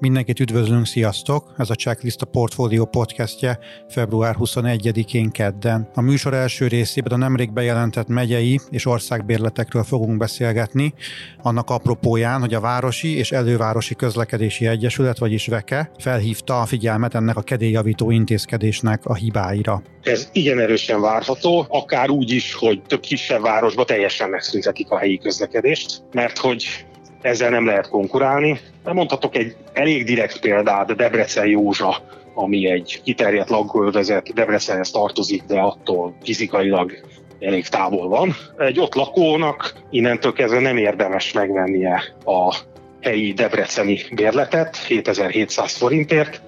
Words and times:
Mindenkit 0.00 0.40
üdvözlünk, 0.40 0.86
sziasztok! 0.86 1.54
Ez 1.56 1.70
a 1.70 1.74
Checklist 1.74 2.22
a 2.22 2.26
Portfolio 2.26 2.84
podcastje 2.84 3.58
február 3.88 4.36
21-én 4.38 5.30
kedden. 5.30 5.88
A 5.94 6.00
műsor 6.00 6.34
első 6.34 6.66
részében 6.66 7.12
a 7.12 7.16
nemrég 7.16 7.52
bejelentett 7.52 8.08
megyei 8.08 8.60
és 8.70 8.86
országbérletekről 8.86 9.82
fogunk 9.82 10.16
beszélgetni, 10.16 10.94
annak 11.42 11.70
apropóján, 11.70 12.40
hogy 12.40 12.54
a 12.54 12.60
Városi 12.60 13.16
és 13.16 13.32
Elővárosi 13.32 13.94
Közlekedési 13.94 14.66
Egyesület, 14.66 15.18
vagyis 15.18 15.46
VEKE 15.46 15.90
felhívta 15.98 16.60
a 16.60 16.66
figyelmet 16.66 17.14
ennek 17.14 17.36
a 17.36 17.42
kedélyjavító 17.42 18.10
intézkedésnek 18.10 19.04
a 19.04 19.14
hibáira. 19.14 19.82
Ez 20.02 20.28
igen 20.32 20.58
erősen 20.58 21.00
várható, 21.00 21.66
akár 21.68 22.10
úgy 22.10 22.30
is, 22.30 22.54
hogy 22.54 22.82
több 22.82 23.00
kisebb 23.00 23.40
városba 23.40 23.84
teljesen 23.84 24.30
megszüntetik 24.30 24.90
a 24.90 24.98
helyi 24.98 25.18
közlekedést, 25.18 26.02
mert 26.12 26.38
hogy 26.38 26.86
ezzel 27.20 27.50
nem 27.50 27.66
lehet 27.66 27.88
konkurálni. 27.88 28.60
De 28.84 28.92
mondhatok 28.92 29.36
egy 29.36 29.56
elég 29.72 30.04
direkt 30.04 30.40
példát, 30.40 30.96
Debrecen 30.96 31.46
Józsa, 31.46 31.96
ami 32.34 32.70
egy 32.70 33.00
kiterjedt 33.04 33.50
lakóövezet, 33.50 34.32
Debrecenhez 34.34 34.90
tartozik, 34.90 35.42
de 35.42 35.60
attól 35.60 36.14
fizikailag 36.22 36.92
elég 37.40 37.66
távol 37.68 38.08
van. 38.08 38.34
Egy 38.58 38.80
ott 38.80 38.94
lakónak 38.94 39.72
innentől 39.90 40.32
kezdve 40.32 40.60
nem 40.60 40.76
érdemes 40.76 41.32
megvennie 41.32 42.02
a 42.24 42.56
helyi 43.00 43.32
debreceni 43.32 44.00
bérletet 44.14 44.76
7700 44.76 45.76
forintért, 45.76 46.40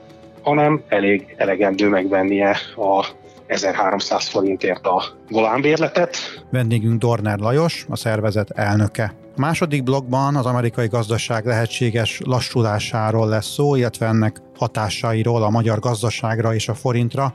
hanem 0.42 0.82
elég 0.88 1.34
elegendő 1.36 1.88
megvennie 1.88 2.56
a 2.76 3.06
1300 3.46 4.28
forintért 4.28 4.86
a 4.86 5.02
volánbérletet. 5.28 6.16
Vendégünk 6.50 7.00
Dorner 7.00 7.38
Lajos, 7.38 7.86
a 7.88 7.96
szervezet 7.96 8.50
elnöke. 8.50 9.14
Második 9.40 9.82
blogban 9.82 10.36
az 10.36 10.46
amerikai 10.46 10.86
gazdaság 10.86 11.46
lehetséges 11.46 12.20
lassulásáról 12.24 13.28
lesz 13.28 13.52
szó, 13.52 13.74
illetve 13.74 14.06
ennek 14.06 14.42
hatásairól 14.56 15.42
a 15.42 15.50
magyar 15.50 15.78
gazdaságra 15.78 16.54
és 16.54 16.68
a 16.68 16.74
forintra, 16.74 17.34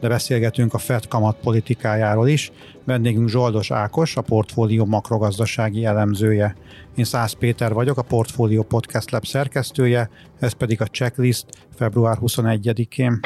de 0.00 0.08
beszélgetünk 0.08 0.74
a 0.74 0.78
Fed 0.78 1.08
kamat 1.08 1.36
politikájáról 1.42 2.28
is. 2.28 2.52
Vendégünk 2.84 3.28
Zsoldos 3.28 3.70
Ákos, 3.70 4.16
a 4.16 4.20
portfólió 4.20 4.84
makrogazdasági 4.84 5.84
elemzője. 5.84 6.56
Én 6.94 7.04
Szász 7.04 7.32
Péter 7.32 7.72
vagyok, 7.72 7.98
a 7.98 8.02
Portfólió 8.02 8.62
Podcast 8.62 9.10
Lab 9.10 9.24
szerkesztője, 9.24 10.10
ez 10.40 10.52
pedig 10.52 10.80
a 10.80 10.86
checklist 10.86 11.46
február 11.76 12.18
21-én. 12.20 13.20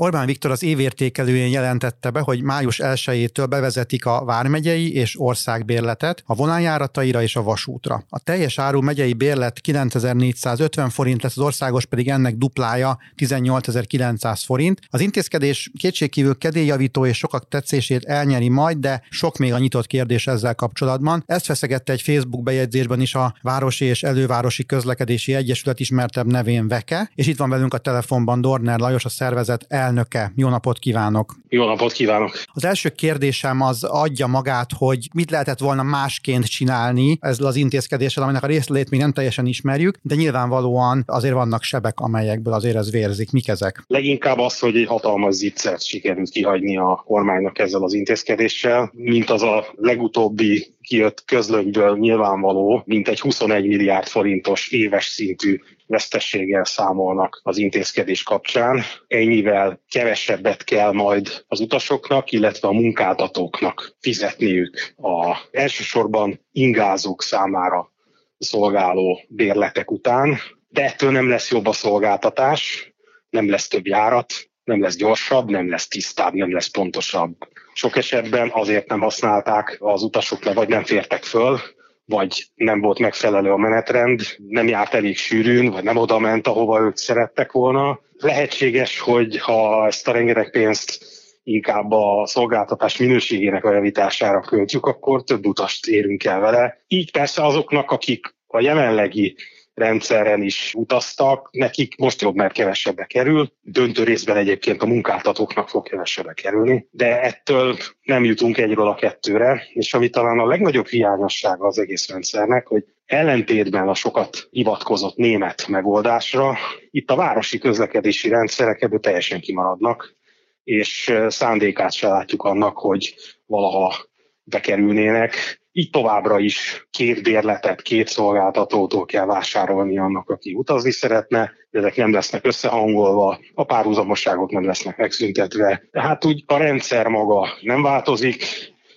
Orbán 0.00 0.26
Viktor 0.26 0.50
az 0.50 0.62
évértékelőjén 0.62 1.50
jelentette 1.50 2.10
be, 2.10 2.20
hogy 2.20 2.42
május 2.42 2.80
1-től 2.82 3.46
bevezetik 3.48 4.06
a 4.06 4.24
vármegyei 4.24 4.94
és 4.94 5.20
országbérletet 5.20 6.22
a 6.26 6.34
vonaljárataira 6.34 7.22
és 7.22 7.36
a 7.36 7.42
vasútra. 7.42 8.04
A 8.08 8.18
teljes 8.18 8.58
áru 8.58 8.80
megyei 8.80 9.12
bérlet 9.12 9.60
9450 9.60 10.90
forint 10.90 11.22
lesz, 11.22 11.36
az 11.36 11.42
országos 11.44 11.84
pedig 11.84 12.08
ennek 12.08 12.36
duplája 12.36 12.98
18900 13.14 14.44
forint. 14.44 14.80
Az 14.90 15.00
intézkedés 15.00 15.70
kétségkívül 15.78 16.38
kedélyjavító 16.38 17.06
és 17.06 17.16
sokak 17.16 17.48
tetszését 17.48 18.04
elnyeri 18.04 18.48
majd, 18.48 18.78
de 18.78 19.02
sok 19.10 19.36
még 19.36 19.52
a 19.52 19.58
nyitott 19.58 19.86
kérdés 19.86 20.26
ezzel 20.26 20.54
kapcsolatban. 20.54 21.22
Ezt 21.26 21.44
feszegette 21.44 21.92
egy 21.92 22.02
Facebook 22.02 22.42
bejegyzésben 22.42 23.00
is 23.00 23.14
a 23.14 23.34
Városi 23.42 23.84
és 23.84 24.02
Elővárosi 24.02 24.66
Közlekedési 24.66 25.34
Egyesület 25.34 25.80
ismertebb 25.80 26.26
nevén 26.26 26.68
Veke, 26.68 27.10
és 27.14 27.26
itt 27.26 27.38
van 27.38 27.50
velünk 27.50 27.74
a 27.74 27.78
telefonban 27.78 28.40
Dorner 28.40 28.78
Lajos, 28.78 29.04
a 29.04 29.08
szervezet 29.08 29.64
el 29.68 29.86
elnöke. 29.88 30.32
Jó 30.36 30.48
napot 30.48 30.78
kívánok! 30.78 31.34
Jó 31.48 31.64
napot 31.64 31.92
kívánok! 31.92 32.30
Az 32.52 32.64
első 32.64 32.88
kérdésem 32.88 33.60
az 33.60 33.84
adja 33.84 34.26
magát, 34.26 34.70
hogy 34.78 35.08
mit 35.14 35.30
lehetett 35.30 35.58
volna 35.58 35.82
másként 35.82 36.44
csinálni 36.44 37.18
ezzel 37.20 37.46
az 37.46 37.56
intézkedéssel, 37.56 38.22
aminek 38.22 38.42
a 38.42 38.46
részletét 38.46 38.90
még 38.90 39.00
nem 39.00 39.12
teljesen 39.12 39.46
ismerjük, 39.46 39.98
de 40.02 40.14
nyilvánvalóan 40.14 41.02
azért 41.06 41.34
vannak 41.34 41.62
sebek, 41.62 42.00
amelyekből 42.00 42.54
azért 42.54 42.76
ez 42.76 42.90
vérzik. 42.90 43.30
Mik 43.30 43.48
ezek? 43.48 43.84
Leginkább 43.86 44.38
az, 44.38 44.58
hogy 44.58 44.76
egy 44.76 44.86
hatalmas 44.86 45.34
zicsert 45.34 45.82
sikerült 45.82 46.30
kihagyni 46.30 46.76
a 46.76 47.02
kormánynak 47.06 47.58
ezzel 47.58 47.82
az 47.82 47.92
intézkedéssel, 47.92 48.90
mint 48.94 49.30
az 49.30 49.42
a 49.42 49.66
legutóbbi 49.76 50.76
kijött 50.82 51.24
közlönyből 51.26 51.96
nyilvánvaló, 51.98 52.82
mint 52.86 53.08
egy 53.08 53.20
21 53.20 53.66
milliárd 53.66 54.06
forintos 54.06 54.68
éves 54.68 55.04
szintű 55.04 55.60
vesztességgel 55.88 56.64
számolnak 56.64 57.40
az 57.42 57.58
intézkedés 57.58 58.22
kapcsán. 58.22 58.82
Ennyivel 59.06 59.80
kevesebbet 59.88 60.64
kell 60.64 60.92
majd 60.92 61.44
az 61.48 61.60
utasoknak, 61.60 62.32
illetve 62.32 62.68
a 62.68 62.72
munkáltatóknak 62.72 63.96
fizetniük 64.00 64.94
a 64.96 65.36
elsősorban 65.50 66.46
ingázók 66.52 67.22
számára 67.22 67.92
szolgáló 68.38 69.20
bérletek 69.28 69.90
után, 69.90 70.38
de 70.68 70.84
ettől 70.84 71.10
nem 71.10 71.28
lesz 71.28 71.50
jobb 71.50 71.66
a 71.66 71.72
szolgáltatás, 71.72 72.92
nem 73.30 73.50
lesz 73.50 73.68
több 73.68 73.86
járat, 73.86 74.32
nem 74.64 74.82
lesz 74.82 74.96
gyorsabb, 74.96 75.50
nem 75.50 75.70
lesz 75.70 75.88
tisztább, 75.88 76.32
nem 76.32 76.52
lesz 76.52 76.68
pontosabb. 76.68 77.36
Sok 77.72 77.96
esetben 77.96 78.50
azért 78.52 78.88
nem 78.88 79.00
használták 79.00 79.76
az 79.80 80.02
utasok 80.02 80.44
le, 80.44 80.52
vagy 80.52 80.68
nem 80.68 80.84
fértek 80.84 81.22
föl, 81.22 81.58
vagy 82.08 82.44
nem 82.54 82.80
volt 82.80 82.98
megfelelő 82.98 83.50
a 83.50 83.56
menetrend, 83.56 84.20
nem 84.48 84.68
járt 84.68 84.94
elég 84.94 85.16
sűrűn, 85.16 85.70
vagy 85.70 85.84
nem 85.84 85.96
oda 85.96 86.18
ment, 86.18 86.46
ahova 86.46 86.80
ők 86.80 86.96
szerettek 86.96 87.52
volna. 87.52 88.00
Lehetséges, 88.18 88.98
hogy 88.98 89.38
ha 89.38 89.86
ezt 89.86 90.08
a 90.08 90.12
rengeteg 90.12 90.50
pénzt 90.50 91.04
inkább 91.42 91.90
a 91.90 92.26
szolgáltatás 92.26 92.96
minőségének 92.96 93.64
a 93.64 93.72
javítására 93.72 94.40
költjük, 94.40 94.86
akkor 94.86 95.24
több 95.24 95.46
utast 95.46 95.86
érünk 95.86 96.24
el 96.24 96.40
vele. 96.40 96.84
Így 96.86 97.10
persze 97.10 97.44
azoknak, 97.44 97.90
akik 97.90 98.34
a 98.46 98.60
jelenlegi 98.60 99.36
rendszeren 99.78 100.42
is 100.42 100.74
utaztak, 100.76 101.48
nekik 101.52 101.96
most 101.96 102.20
jobb, 102.20 102.34
mert 102.34 102.52
kevesebbe 102.52 103.04
kerül, 103.04 103.52
döntő 103.60 104.04
részben 104.04 104.36
egyébként 104.36 104.82
a 104.82 104.86
munkáltatóknak 104.86 105.68
fog 105.68 105.88
kevesebbe 105.88 106.32
kerülni, 106.32 106.88
de 106.90 107.20
ettől 107.20 107.76
nem 108.02 108.24
jutunk 108.24 108.58
egyről 108.58 108.88
a 108.88 108.94
kettőre, 108.94 109.62
és 109.72 109.94
ami 109.94 110.08
talán 110.08 110.38
a 110.38 110.46
legnagyobb 110.46 110.86
hiányossága 110.86 111.66
az 111.66 111.78
egész 111.78 112.08
rendszernek, 112.08 112.66
hogy 112.66 112.84
ellentétben 113.06 113.88
a 113.88 113.94
sokat 113.94 114.48
hivatkozott 114.50 115.16
német 115.16 115.68
megoldásra, 115.68 116.56
itt 116.90 117.10
a 117.10 117.16
városi 117.16 117.58
közlekedési 117.58 118.28
rendszerek 118.28 118.82
ebből 118.82 119.00
teljesen 119.00 119.40
kimaradnak, 119.40 120.16
és 120.64 121.12
szándékát 121.28 121.92
se 121.92 122.08
látjuk 122.08 122.42
annak, 122.42 122.78
hogy 122.78 123.14
valaha 123.46 123.94
bekerülnének. 124.42 125.60
Így 125.78 125.90
továbbra 125.90 126.38
is 126.38 126.86
két 126.90 127.22
bérletet, 127.22 127.82
két 127.82 128.08
szolgáltatótól 128.08 129.04
kell 129.04 129.26
vásárolni 129.26 129.98
annak, 129.98 130.30
aki 130.30 130.54
utazni 130.54 130.90
szeretne, 130.90 131.52
ezek 131.70 131.96
nem 131.96 132.12
lesznek 132.12 132.46
összehangolva, 132.46 133.38
a 133.54 133.64
párhuzamosságok 133.64 134.50
nem 134.50 134.64
lesznek 134.64 134.96
megszüntetve. 134.96 135.82
Tehát 135.90 136.24
úgy 136.24 136.42
a 136.46 136.56
rendszer 136.56 137.06
maga 137.06 137.48
nem 137.60 137.82
változik, 137.82 138.44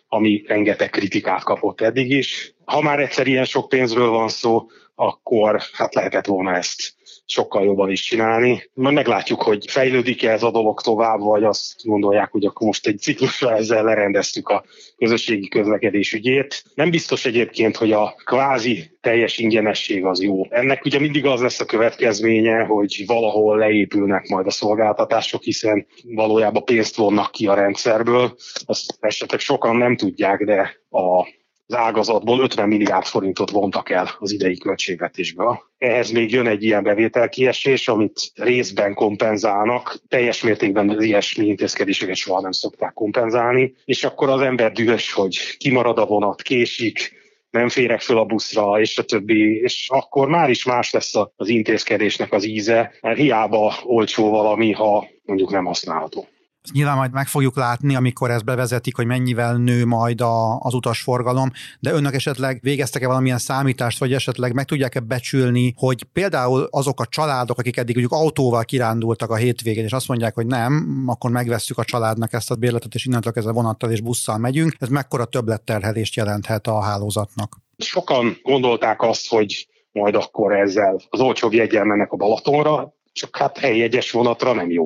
ami 0.08 0.44
rengeteg 0.48 0.90
kritikát 0.90 1.44
kapott 1.44 1.82
eddig 1.82 2.12
is. 2.12 2.54
Ha 2.66 2.82
már 2.82 3.00
egyszer 3.00 3.28
ilyen 3.28 3.46
sok 3.46 3.70
pénzről 3.70 4.10
van 4.10 4.30
szó, 4.30 4.68
akkor 4.96 5.62
hát 5.74 5.96
lehetett 5.96 6.26
volna 6.26 6.56
ezt 6.56 6.94
sokkal 7.32 7.64
jobban 7.64 7.92
is 7.92 8.02
csinálni. 8.02 8.70
Majd 8.74 8.96
meglátjuk, 8.96 9.42
hogy 9.42 9.66
fejlődik-e 9.70 10.32
ez 10.32 10.44
a 10.44 10.52
dolog 10.52 10.82
tovább, 10.82 11.20
vagy 11.20 11.44
azt 11.44 11.84
gondolják, 11.84 12.32
hogy 12.32 12.46
akkor 12.46 12.68
most 12.68 12.88
egy 12.88 13.00
ciklusra 13.00 13.56
ezzel 13.56 13.84
lerendeztük 13.84 14.50
a 14.50 14.64
közösségi 14.98 15.48
közlekedés 15.48 16.14
ügyét. 16.14 16.64
Nem 16.74 16.90
biztos 16.90 17.26
egyébként, 17.26 17.78
hogy 17.78 17.92
a 17.92 18.16
kvázi 18.26 18.98
teljes 19.02 19.38
ingyenesség 19.38 20.06
az 20.06 20.22
jó. 20.22 20.46
Ennek 20.50 20.86
ugye 20.86 21.00
mindig 21.00 21.26
az 21.26 21.42
lesz 21.42 21.60
a 21.60 21.66
következménye, 21.66 22.64
hogy 22.64 23.04
valahol 23.06 23.58
leépülnek 23.58 24.28
majd 24.28 24.48
a 24.48 24.52
szolgáltatások, 24.52 25.44
hiszen 25.44 25.88
valójában 26.04 26.64
pénzt 26.64 26.96
vonnak 26.96 27.32
ki 27.32 27.48
a 27.48 27.54
rendszerből. 27.54 28.36
Azt 28.66 28.98
esetleg 29.00 29.40
sokan 29.40 29.76
nem 29.76 29.96
tudják, 29.96 30.44
de 30.44 30.80
a 30.90 31.28
az 31.72 31.78
ágazatból 31.78 32.40
50 32.40 32.68
milliárd 32.68 33.06
forintot 33.06 33.50
vontak 33.50 33.90
el 33.90 34.10
az 34.20 34.32
idei 34.32 34.58
költségvetésből. 34.58 35.60
Ehhez 35.78 36.12
még 36.12 36.32
jön 36.32 36.48
egy 36.48 36.64
ilyen 36.64 36.84
bevételkiesés, 36.84 37.88
amit 37.88 38.32
részben 38.36 38.94
kompenzálnak, 38.94 40.00
teljes 40.08 40.44
mértékben 40.44 40.90
az 40.90 41.04
ilyesmi 41.04 41.46
intézkedéseket 41.46 42.16
soha 42.16 42.42
nem 42.42 42.52
szokták 42.52 42.94
kompenzálni, 42.94 43.74
és 43.86 44.04
akkor 44.04 44.30
az 44.30 44.42
ember 44.42 44.72
dühös, 44.72 45.12
hogy 45.14 45.58
kimarad 45.58 45.98
a 45.98 46.06
vonat, 46.06 46.42
késik, 46.42 47.20
nem 47.50 47.70
férek 47.70 48.02
föl 48.02 48.18
a 48.18 48.26
buszra, 48.26 48.80
és 48.80 48.98
a 48.98 49.04
többi, 49.04 49.62
és 49.62 49.88
akkor 49.90 50.28
már 50.28 50.50
is 50.50 50.66
más 50.66 50.92
lesz 50.92 51.14
az 51.36 51.48
intézkedésnek 51.48 52.34
az 52.34 52.46
íze, 52.46 52.94
mert 53.02 53.18
hiába 53.18 53.76
olcsó 53.84 54.30
valami, 54.30 54.72
ha 54.72 55.08
mondjuk 55.24 55.52
nem 55.52 55.66
használható. 55.66 56.28
Ezt 56.64 56.74
nyilván 56.74 56.98
majd 56.98 57.12
meg 57.12 57.28
fogjuk 57.28 57.56
látni, 57.56 57.96
amikor 57.96 58.32
ezt 58.32 58.44
bevezetik, 58.46 58.96
hogy 58.96 59.06
mennyivel 59.06 59.56
nő 59.56 59.86
majd 59.86 60.22
a, 60.22 60.60
az 60.60 60.74
utasforgalom, 60.74 61.52
de 61.80 61.92
önök 61.92 62.14
esetleg 62.14 62.60
végeztek-e 62.62 63.08
valamilyen 63.08 63.38
számítást, 63.38 64.00
vagy 64.00 64.14
esetleg 64.14 64.54
meg 64.54 64.66
tudják-e 64.66 65.00
becsülni, 65.00 65.74
hogy 65.78 66.04
például 66.04 66.68
azok 66.72 67.00
a 67.00 67.06
családok, 67.06 67.60
akik 67.60 67.78
eddig 67.78 67.96
mondjuk 67.96 68.22
autóval 68.22 68.64
kirándultak 68.64 69.30
a 69.30 69.36
hétvégén, 69.36 69.84
és 69.84 69.92
azt 69.92 70.08
mondják, 70.08 70.34
hogy 70.34 70.46
nem, 70.46 71.04
akkor 71.08 71.32
megvesszük 71.32 71.78
a 71.78 71.84
családnak 71.84 72.34
ezt 72.34 72.52
a 72.52 72.56
bérletet, 72.56 72.94
és 72.94 73.06
innentől 73.06 73.34
kezdve 73.34 73.52
vonattal 73.52 73.92
és 73.92 74.02
busszal 74.02 74.38
megyünk, 74.38 74.76
ez 74.80 74.90
mekkora 74.90 75.26
többletterhelést 75.26 76.16
jelenthet 76.16 76.68
a 76.68 76.82
hálózatnak? 76.82 77.58
Sokan 77.78 78.38
gondolták 78.44 79.02
azt, 79.02 79.30
hogy 79.30 79.68
majd 79.92 80.16
akkor 80.16 80.54
ezzel 80.54 81.02
az 81.10 81.20
olcsóbb 81.20 81.54
jegyen 81.54 81.88
mennek 81.88 82.12
a 82.12 82.16
Balatonra, 82.16 82.94
csak 83.14 83.38
hát 83.38 83.58
helyjegyes 83.58 84.12
vonatra 84.12 84.54
nem 84.54 84.72
jó. 84.72 84.86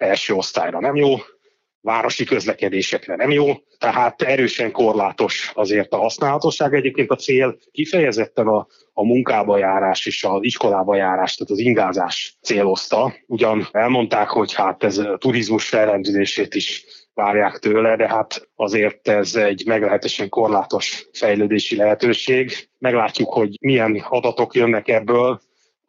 Első 0.00 0.34
osztályra 0.34 0.80
nem 0.80 0.96
jó, 0.96 1.16
városi 1.80 2.24
közlekedésekre 2.24 3.16
nem 3.16 3.30
jó, 3.30 3.52
tehát 3.78 4.22
erősen 4.22 4.72
korlátos 4.72 5.52
azért 5.54 5.92
a 5.92 5.96
használatosság. 5.96 6.74
Egyébként 6.74 7.10
a 7.10 7.16
cél 7.16 7.58
kifejezetten 7.70 8.46
a, 8.46 8.66
a 8.92 9.04
munkába 9.04 9.58
járás 9.58 10.06
és 10.06 10.24
az 10.24 10.38
iskolába 10.40 10.96
járás, 10.96 11.34
tehát 11.34 11.52
az 11.52 11.58
ingázás 11.58 12.38
célozta. 12.42 13.14
Ugyan 13.26 13.68
elmondták, 13.72 14.28
hogy 14.28 14.54
hát 14.54 14.84
ez 14.84 14.98
a 14.98 15.16
turizmus 15.16 15.68
felrendülését 15.68 16.54
is 16.54 16.84
várják 17.14 17.58
tőle, 17.58 17.96
de 17.96 18.08
hát 18.08 18.48
azért 18.54 19.08
ez 19.08 19.34
egy 19.34 19.62
meglehetősen 19.66 20.28
korlátos 20.28 21.08
fejlődési 21.12 21.76
lehetőség. 21.76 22.68
Meglátjuk, 22.78 23.32
hogy 23.32 23.56
milyen 23.60 24.04
adatok 24.08 24.54
jönnek 24.54 24.88
ebből, 24.88 25.40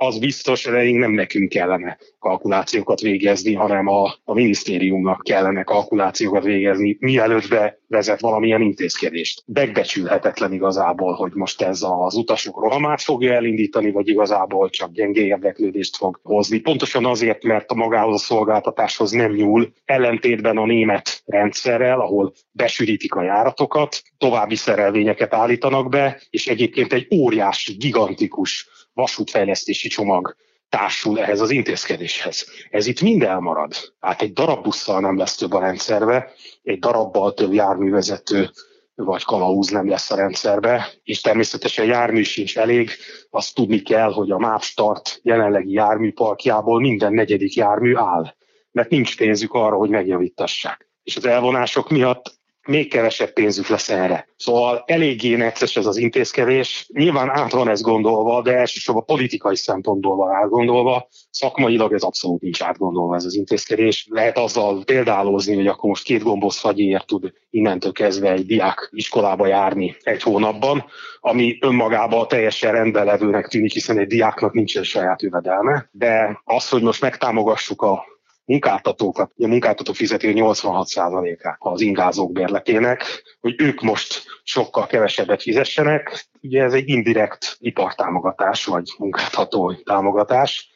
az 0.04 0.20
biztos, 0.20 0.66
hogy 0.66 0.94
nem 0.94 1.12
nekünk 1.12 1.50
kellene 1.50 1.98
kalkulációkat 2.20 3.00
végezni, 3.00 3.54
hanem 3.54 3.88
a, 3.88 4.14
a 4.24 4.34
minisztériumnak 4.34 5.22
kellene 5.24 5.64
kalkulációkat 5.64 6.44
végezni, 6.44 6.98
mielőtt 7.00 7.48
bevezet 7.48 8.22
valamilyen 8.22 8.62
intézkedést. 8.62 9.44
Megbecsülhetetlen 9.46 10.54
igazából, 10.54 11.14
hogy 11.14 11.32
most 11.34 11.62
ez 11.62 11.80
az 11.82 12.16
utasok 12.16 12.62
rohamát 12.62 13.02
fogja 13.02 13.34
elindítani, 13.34 13.92
vagy 13.92 14.08
igazából 14.08 14.70
csak 14.70 14.92
gyengé 14.92 15.26
érdeklődést 15.26 15.96
fog 15.96 16.20
hozni. 16.24 16.60
Pontosan 16.60 17.06
azért, 17.06 17.44
mert 17.44 17.72
a 17.72 17.76
magához 17.76 18.14
a 18.14 18.18
szolgáltatáshoz 18.18 19.12
nem 19.12 19.32
nyúl, 19.32 19.74
ellentétben 19.86 20.58
a 20.58 20.66
német 20.66 21.22
rendszerrel, 21.26 22.00
ahol 22.00 22.34
besűrítik 22.52 23.14
a 23.14 23.24
járatokat, 23.24 24.02
további 24.18 24.56
szerelvényeket 24.56 25.34
állítanak 25.34 25.90
be, 25.90 26.22
és 26.30 26.48
egyébként 26.48 26.94
egy 26.94 27.08
óriási, 27.16 27.74
gigantikus 27.74 28.70
vasútfejlesztési 28.94 29.88
csomag 29.88 30.36
társul 30.70 31.20
ehhez 31.20 31.42
az 31.42 31.50
intézkedéshez. 31.50 32.46
Ez 32.70 32.88
itt 32.88 33.02
mind 33.02 33.24
elmarad. 33.24 33.74
Hát 34.00 34.22
egy 34.22 34.34
darab 34.34 34.64
busszal 34.64 35.00
nem 35.00 35.18
lesz 35.18 35.36
több 35.36 35.54
a 35.54 35.60
rendszerbe, 35.60 36.32
egy 36.64 36.80
darabbal 36.80 37.34
több 37.34 37.54
járművezető 37.54 38.50
vagy 38.96 39.24
kalauz 39.24 39.70
nem 39.70 39.90
lesz 39.90 40.12
a 40.12 40.16
rendszerbe, 40.16 40.90
és 41.04 41.22
természetesen 41.22 41.86
jármű 41.86 42.24
sincs 42.24 42.58
elég. 42.58 42.90
Azt 43.30 43.56
tudni 43.56 43.82
kell, 43.82 44.12
hogy 44.12 44.32
a 44.32 44.38
MÁV-start 44.38 45.20
jelenlegi 45.24 45.72
járműparkjából 45.72 46.80
minden 46.80 47.14
negyedik 47.14 47.54
jármű 47.54 47.96
áll, 47.96 48.36
mert 48.72 48.90
nincs 48.90 49.18
pénzük 49.18 49.54
arra, 49.54 49.76
hogy 49.76 49.90
megjavítassák. 49.90 50.90
És 51.04 51.16
az 51.16 51.26
elvonások 51.26 51.90
miatt 51.90 52.40
még 52.68 52.90
kevesebb 52.90 53.34
pénzük 53.34 53.68
lesz 53.68 53.90
erre. 53.90 54.28
Szóval 54.36 54.84
eléggé 54.86 55.36
necces 55.36 55.76
ez 55.76 55.86
az 55.86 55.98
intézkedés. 55.98 56.90
Nyilván 56.94 57.30
át 57.30 57.52
van 57.52 57.70
ez 57.70 57.82
gondolva, 57.82 58.42
de 58.42 58.56
elsősorban 58.56 59.06
politikai 59.06 59.56
szempontból 59.56 60.16
van 60.16 60.36
átgondolva. 60.36 61.08
Szakmailag 61.30 61.94
ez 61.94 62.02
abszolút 62.02 62.42
nincs 62.42 62.62
átgondolva 62.62 63.16
ez 63.16 63.26
az 63.26 63.36
intézkedés. 63.36 64.08
Lehet 64.10 64.38
azzal 64.38 64.84
példálozni, 64.84 65.56
hogy 65.56 65.68
akkor 65.68 65.90
most 65.90 66.04
két 66.04 66.24
gombosz 66.24 66.60
fagyéért 66.60 67.08
tud 67.08 67.34
innentől 67.50 67.92
kezdve 67.92 68.32
egy 68.32 68.46
diák 68.46 68.90
iskolába 68.92 69.48
járni 69.48 69.96
egy 70.04 70.22
hónapban, 70.22 70.86
ami 71.20 71.58
önmagában 71.62 72.28
teljesen 72.28 72.72
rendben 72.72 73.06
levőnek 73.06 73.48
tűnik, 73.48 73.72
hiszen 73.72 74.00
egy 74.00 74.08
diáknak 74.08 74.54
nincsen 74.54 74.84
saját 74.84 75.22
jövedelme. 75.22 75.90
De 75.92 76.42
az, 76.44 76.70
hogy 76.70 76.82
most 76.82 77.02
megtámogassuk 77.02 77.82
a 77.82 78.11
munkáltatókat, 78.46 79.32
a 79.38 79.48
munkáltató 79.48 79.94
fizeti 79.94 80.28
a 80.28 80.32
86%-át 80.32 81.58
az 81.60 81.82
ingázók 81.82 82.32
bérletének, 82.32 83.04
hogy 83.40 83.56
ők 83.58 83.82
most 83.82 84.24
sokkal 84.44 84.88
kevesebbet 84.88 85.42
fizessenek. 85.42 86.26
Ugye 86.42 86.64
ez 86.64 86.74
egy 86.74 86.90
indirekt 86.90 87.58
ipartámogatás, 87.60 88.66
vagy 88.66 88.90
munkáltató 88.98 89.74
támogatás. 89.74 90.70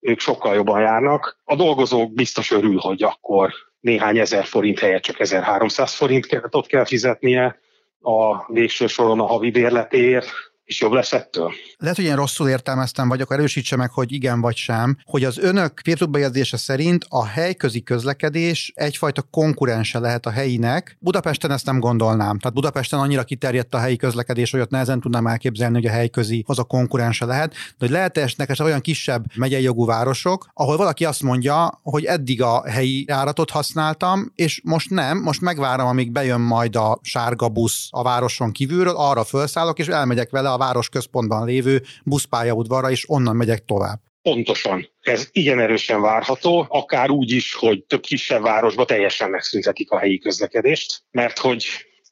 Ők 0.00 0.18
sokkal 0.18 0.54
jobban 0.54 0.80
járnak. 0.80 1.40
A 1.44 1.56
dolgozók 1.56 2.12
biztos 2.12 2.50
örül, 2.50 2.78
hogy 2.78 3.02
akkor 3.02 3.52
néhány 3.80 4.18
ezer 4.18 4.44
forint 4.44 4.78
helyett 4.78 5.02
csak 5.02 5.20
1300 5.20 5.94
forint 5.94 6.28
ott 6.50 6.66
kell 6.66 6.84
fizetnie 6.84 7.60
a 8.00 8.52
végső 8.52 8.86
soron 8.86 9.20
a 9.20 9.26
havi 9.26 9.50
bérletéért, 9.50 10.51
és 10.72 10.80
jobb 10.80 10.92
lesz 10.92 11.12
ettől. 11.12 11.52
Lehet, 11.78 11.96
hogy 11.96 12.04
én 12.04 12.16
rosszul 12.16 12.48
értelmeztem, 12.48 13.08
vagy 13.08 13.20
akkor 13.20 13.36
erősítse 13.36 13.76
meg, 13.76 13.90
hogy 13.90 14.12
igen 14.12 14.40
vagy 14.40 14.56
sem, 14.56 14.96
hogy 15.04 15.24
az 15.24 15.38
önök 15.38 15.80
bejegyzése 16.10 16.56
szerint 16.56 17.06
a 17.08 17.26
helyközi 17.26 17.82
közlekedés 17.82 18.72
egyfajta 18.74 19.22
konkurense 19.22 19.98
lehet 19.98 20.26
a 20.26 20.30
helyinek. 20.30 20.96
Budapesten 21.00 21.50
ezt 21.50 21.66
nem 21.66 21.80
gondolnám. 21.80 22.38
Tehát 22.38 22.54
Budapesten 22.54 22.98
annyira 23.00 23.22
kiterjedt 23.22 23.74
a 23.74 23.78
helyi 23.78 23.96
közlekedés, 23.96 24.50
hogy 24.50 24.60
ott 24.60 24.70
nehezen 24.70 25.00
tudnám 25.00 25.26
elképzelni, 25.26 25.74
hogy 25.74 25.86
a 25.86 25.90
helyközi 25.90 26.44
az 26.46 26.58
a 26.58 26.64
konkurense 26.64 27.24
lehet. 27.24 27.50
De 27.52 27.76
hogy 27.78 27.90
lehet 27.90 28.18
esnek 28.18 28.50
olyan 28.60 28.80
kisebb 28.80 29.24
megyei 29.34 29.62
jogú 29.62 29.86
városok, 29.86 30.48
ahol 30.54 30.76
valaki 30.76 31.04
azt 31.04 31.22
mondja, 31.22 31.80
hogy 31.82 32.04
eddig 32.04 32.42
a 32.42 32.68
helyi 32.68 33.04
járatot 33.08 33.50
használtam, 33.50 34.32
és 34.34 34.60
most 34.64 34.90
nem, 34.90 35.18
most 35.18 35.40
megvárom, 35.40 35.86
amíg 35.86 36.12
bejön 36.12 36.40
majd 36.40 36.76
a 36.76 36.98
sárga 37.02 37.48
busz 37.48 37.88
a 37.90 38.02
városon 38.02 38.52
kívülről, 38.52 38.94
arra 38.96 39.24
felszállok, 39.24 39.78
és 39.78 39.86
elmegyek 39.86 40.30
vele 40.30 40.50
a 40.50 40.58
város 40.62 40.88
központban 40.88 41.46
lévő 41.46 41.82
buszpályaudvarra, 42.04 42.90
és 42.90 43.04
onnan 43.08 43.36
megyek 43.36 43.64
tovább. 43.64 44.00
Pontosan. 44.22 44.88
Ez 45.00 45.28
igen 45.32 45.60
erősen 45.60 46.00
várható, 46.00 46.66
akár 46.68 47.10
úgy 47.10 47.30
is, 47.30 47.54
hogy 47.54 47.84
több 47.84 48.00
kisebb 48.00 48.42
városba 48.42 48.84
teljesen 48.84 49.30
megszüntetik 49.30 49.90
a 49.90 49.98
helyi 49.98 50.18
közlekedést, 50.18 51.02
mert 51.10 51.38
hogy 51.38 51.66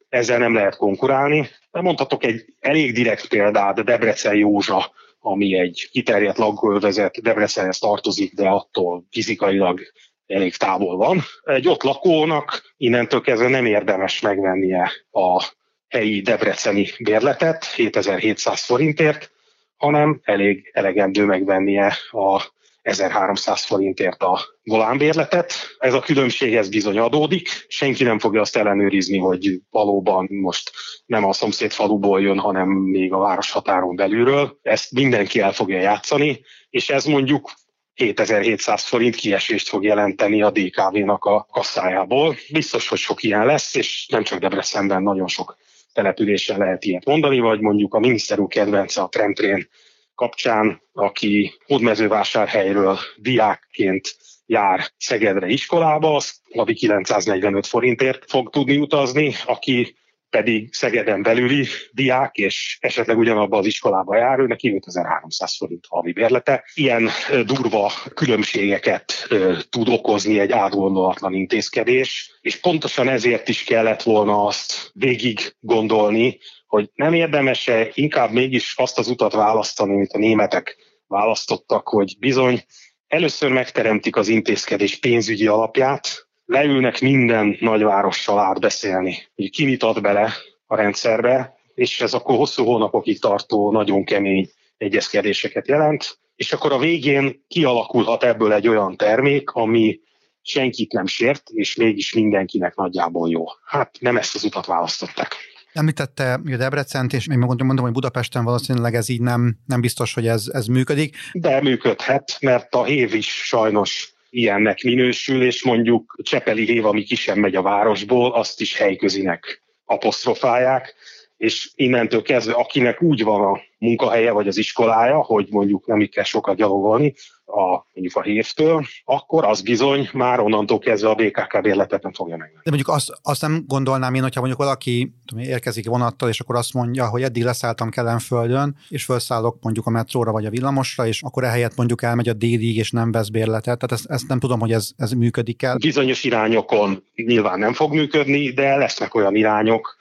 ezzel 0.08 0.38
nem 0.38 0.55
lehet 0.55 0.76
konkurálni. 0.76 1.49
De 1.70 1.81
mondhatok 1.81 2.25
egy 2.25 2.44
elég 2.61 2.93
direkt 2.93 3.29
példát, 3.29 3.85
Debrecen 3.85 4.35
Józsa, 4.35 4.93
ami 5.20 5.58
egy 5.58 5.88
kiterjedt 5.91 6.38
lakóövezet, 6.38 7.23
Debrecenhez 7.23 7.79
tartozik, 7.79 8.35
de 8.35 8.49
attól 8.49 9.05
fizikailag 9.11 9.81
elég 10.26 10.56
távol 10.56 10.96
van. 10.96 11.23
Egy 11.43 11.69
ott 11.69 11.82
lakónak 11.82 12.75
innentől 12.76 13.20
kezdve 13.20 13.49
nem 13.49 13.67
érdemes 13.67 14.20
megvennie 14.20 14.91
a 15.11 15.44
helyi 15.91 16.21
debreceni 16.21 16.89
bérletet 16.99 17.65
7700 17.65 18.65
forintért, 18.65 19.31
hanem 19.77 20.21
elég 20.23 20.71
elegendő 20.73 21.25
megvennie 21.25 21.97
a 22.11 22.43
1300 22.83 23.65
forintért 23.65 24.23
a 24.23 24.41
volánbérletet. 24.63 25.53
Ez 25.79 25.95
a 25.95 26.01
különbség 26.01 26.55
ez 26.55 26.69
bizony 26.69 26.99
adódik. 26.99 27.49
Senki 27.69 28.05
nem 28.05 28.19
fogja 28.19 28.41
azt 28.41 28.57
ellenőrizni, 28.57 29.19
hogy 29.19 29.61
valóban 29.70 30.27
most 30.31 30.70
nem 31.06 31.25
a 31.25 31.32
szomszéd 31.32 31.73
faluból 31.73 32.20
jön, 32.20 32.39
hanem 32.39 32.69
még 32.69 33.13
a 33.13 33.19
város 33.19 33.51
határon 33.51 33.97
belülről. 33.97 34.59
Ezt 34.63 34.93
mindenki 34.93 35.41
el 35.41 35.53
fogja 35.53 35.81
játszani, 35.81 36.41
és 36.70 36.91
ez 36.91 37.05
mondjuk 37.05 37.51
7700 37.94 38.85
forint 38.85 39.15
kiesést 39.15 39.69
fog 39.69 39.85
jelenteni 39.85 40.43
a 40.43 40.51
DKV-nak 40.51 41.25
a 41.25 41.47
kasszájából. 41.51 42.37
Biztos, 42.53 42.89
hogy 42.89 42.99
sok 42.99 43.23
ilyen 43.23 43.47
lesz, 43.47 43.75
és 43.75 44.06
nem 44.11 44.23
csak 44.23 44.39
Debrecenben, 44.39 45.03
nagyon 45.03 45.29
sok 45.29 45.56
településen 45.93 46.59
lehet 46.59 46.85
ilyet 46.85 47.05
mondani, 47.05 47.39
vagy 47.39 47.61
mondjuk 47.61 47.94
a 47.94 47.99
miniszter 47.99 48.39
úr 48.39 48.49
kedvence 48.49 49.01
a 49.01 49.09
Tremtrén 49.09 49.69
kapcsán, 50.15 50.82
aki 50.93 51.53
Hódmezővásárhelyről 51.67 52.99
diákként 53.17 54.17
jár 54.47 54.91
Szegedre 54.97 55.47
iskolába, 55.47 56.15
az 56.15 56.41
havi 56.55 56.75
945 56.75 57.67
forintért 57.67 58.31
fog 58.31 58.51
tudni 58.51 58.77
utazni, 58.77 59.35
aki 59.47 59.97
pedig 60.31 60.75
Szegeden 60.75 61.22
belüli 61.22 61.67
diák, 61.93 62.37
és 62.37 62.79
esetleg 62.81 63.19
ugyanabba 63.19 63.58
az 63.58 63.67
iskolába 63.67 64.17
jár, 64.17 64.39
ő 64.39 64.46
neki 64.46 64.75
5300 64.75 65.56
forint 65.56 65.84
havi 65.89 66.13
bérlete. 66.13 66.65
Ilyen 66.75 67.08
durva 67.44 67.93
különbségeket 68.15 69.29
tud 69.70 69.89
okozni 69.89 70.39
egy 70.39 70.53
átgondolatlan 70.53 71.34
intézkedés, 71.34 72.39
és 72.41 72.60
pontosan 72.60 73.08
ezért 73.08 73.49
is 73.49 73.65
kellett 73.65 74.03
volna 74.03 74.44
azt 74.44 74.91
végig 74.94 75.55
gondolni, 75.60 76.39
hogy 76.67 76.91
nem 76.94 77.15
érdemes-e 77.15 77.89
inkább 77.93 78.31
mégis 78.31 78.75
azt 78.77 78.99
az 78.99 79.08
utat 79.08 79.32
választani, 79.32 79.94
amit 79.94 80.13
a 80.13 80.19
németek 80.19 80.77
választottak, 81.06 81.89
hogy 81.89 82.17
bizony 82.19 82.65
először 83.06 83.51
megteremtik 83.51 84.17
az 84.17 84.29
intézkedés 84.29 84.99
pénzügyi 84.99 85.46
alapját, 85.46 86.29
leülnek 86.51 87.01
minden 87.01 87.57
nagyvárossal 87.61 88.39
átbeszélni, 88.39 89.17
hogy 89.35 89.51
ki 89.51 89.65
mit 89.65 89.83
ad 89.83 90.01
bele 90.01 90.33
a 90.67 90.77
rendszerbe, 90.77 91.55
és 91.75 92.01
ez 92.01 92.13
akkor 92.13 92.37
hosszú 92.37 92.65
hónapokig 92.65 93.21
tartó, 93.21 93.73
nagyon 93.73 94.05
kemény 94.05 94.51
egyezkedéseket 94.77 95.69
jelent, 95.69 96.19
és 96.37 96.53
akkor 96.53 96.73
a 96.73 96.79
végén 96.79 97.45
kialakulhat 97.49 98.23
ebből 98.23 98.53
egy 98.53 98.69
olyan 98.69 98.97
termék, 98.97 99.51
ami 99.51 100.01
senkit 100.43 100.93
nem 100.93 101.07
sért, 101.07 101.43
és 101.49 101.77
mégis 101.77 102.15
mindenkinek 102.15 102.75
nagyjából 102.75 103.31
jó. 103.31 103.45
Hát 103.67 103.97
nem 104.01 104.17
ezt 104.17 104.35
az 104.35 104.45
utat 104.45 104.67
választották. 104.67 105.37
Említette 105.73 106.33
a 106.33 106.57
Debrecent, 106.57 107.13
és 107.13 107.27
én 107.27 107.39
mondom, 107.39 107.67
mondom, 107.67 107.85
hogy 107.85 107.95
Budapesten 107.95 108.45
valószínűleg 108.45 108.95
ez 108.95 109.09
így 109.09 109.21
nem, 109.21 109.57
nem 109.67 109.81
biztos, 109.81 110.15
hogy 110.15 110.27
ez, 110.27 110.47
ez 110.53 110.67
működik. 110.67 111.17
De 111.33 111.63
működhet, 111.63 112.37
mert 112.41 112.75
a 112.75 112.85
hév 112.85 113.15
is 113.15 113.29
sajnos 113.29 114.15
ilyennek 114.31 114.82
minősül, 114.82 115.43
és 115.43 115.65
mondjuk 115.65 116.17
Csepeli 116.22 116.65
hév, 116.65 116.87
ami 116.87 117.03
ki 117.03 117.15
sem 117.15 117.39
megy 117.39 117.55
a 117.55 117.63
városból, 117.63 118.32
azt 118.32 118.60
is 118.60 118.77
helyközinek 118.77 119.63
apostrofálják, 119.84 120.94
és 121.41 121.70
innentől 121.75 122.23
kezdve, 122.23 122.53
akinek 122.53 123.03
úgy 123.03 123.25
van 123.25 123.44
a 123.55 123.61
munkahelye 123.79 124.32
vagy 124.32 124.49
az 124.49 124.56
iskolája, 124.56 125.23
hogy 125.23 125.47
mondjuk 125.51 125.87
nem 125.87 126.09
kell 126.13 126.25
sokat 126.25 126.56
gyalogolni 126.56 127.15
a, 127.47 127.87
mondjuk 127.94 128.17
a 128.17 128.23
hévtől, 128.23 128.85
akkor 129.05 129.44
az 129.44 129.61
bizony 129.61 130.09
már 130.13 130.41
onnantól 130.41 130.79
kezdve 130.79 131.09
a 131.09 131.15
BKK 131.15 131.61
bérletet 131.63 132.03
nem 132.03 132.13
fogja 132.13 132.37
megvenni. 132.37 132.61
De 132.65 132.70
mondjuk 132.70 132.97
azt, 132.97 133.13
azt 133.23 133.41
nem 133.41 133.65
gondolnám 133.67 134.15
én, 134.15 134.23
hogyha 134.23 134.41
mondjuk 134.41 134.61
valaki 134.61 135.13
tudom, 135.27 135.44
érkezik 135.44 135.87
vonattal, 135.87 136.29
és 136.29 136.41
akkor 136.41 136.56
azt 136.56 136.75
mondja, 136.75 137.09
hogy 137.09 137.23
eddig 137.23 137.43
leszálltam 137.43 137.91
Kelenföldön, 137.91 138.77
és 138.89 139.05
felszállok 139.05 139.56
mondjuk 139.61 139.87
a 139.87 139.91
metróra 139.91 140.32
vagy 140.32 140.47
a 140.47 140.51
villamosra, 140.51 141.06
és 141.06 141.23
akkor 141.23 141.44
ehelyett 141.44 141.77
mondjuk 141.77 142.03
elmegy 142.03 142.29
a 142.29 142.32
délig, 142.32 142.77
és 142.77 142.91
nem 142.91 143.13
vesz 143.13 143.29
bérletet. 143.29 143.79
Tehát 143.79 143.93
ezt, 143.93 144.11
ezt 144.11 144.29
nem 144.29 144.39
tudom, 144.39 144.61
hogy 144.61 144.73
ez, 144.73 144.91
ez 144.97 145.13
működik 145.13 145.63
el. 145.63 145.77
Bizonyos 145.77 146.25
irányokon 146.25 147.03
nyilván 147.15 147.59
nem 147.59 147.73
fog 147.73 147.93
működni, 147.93 148.53
de 148.53 148.77
lesznek 148.77 149.15
olyan 149.15 149.35
irányok, 149.35 149.99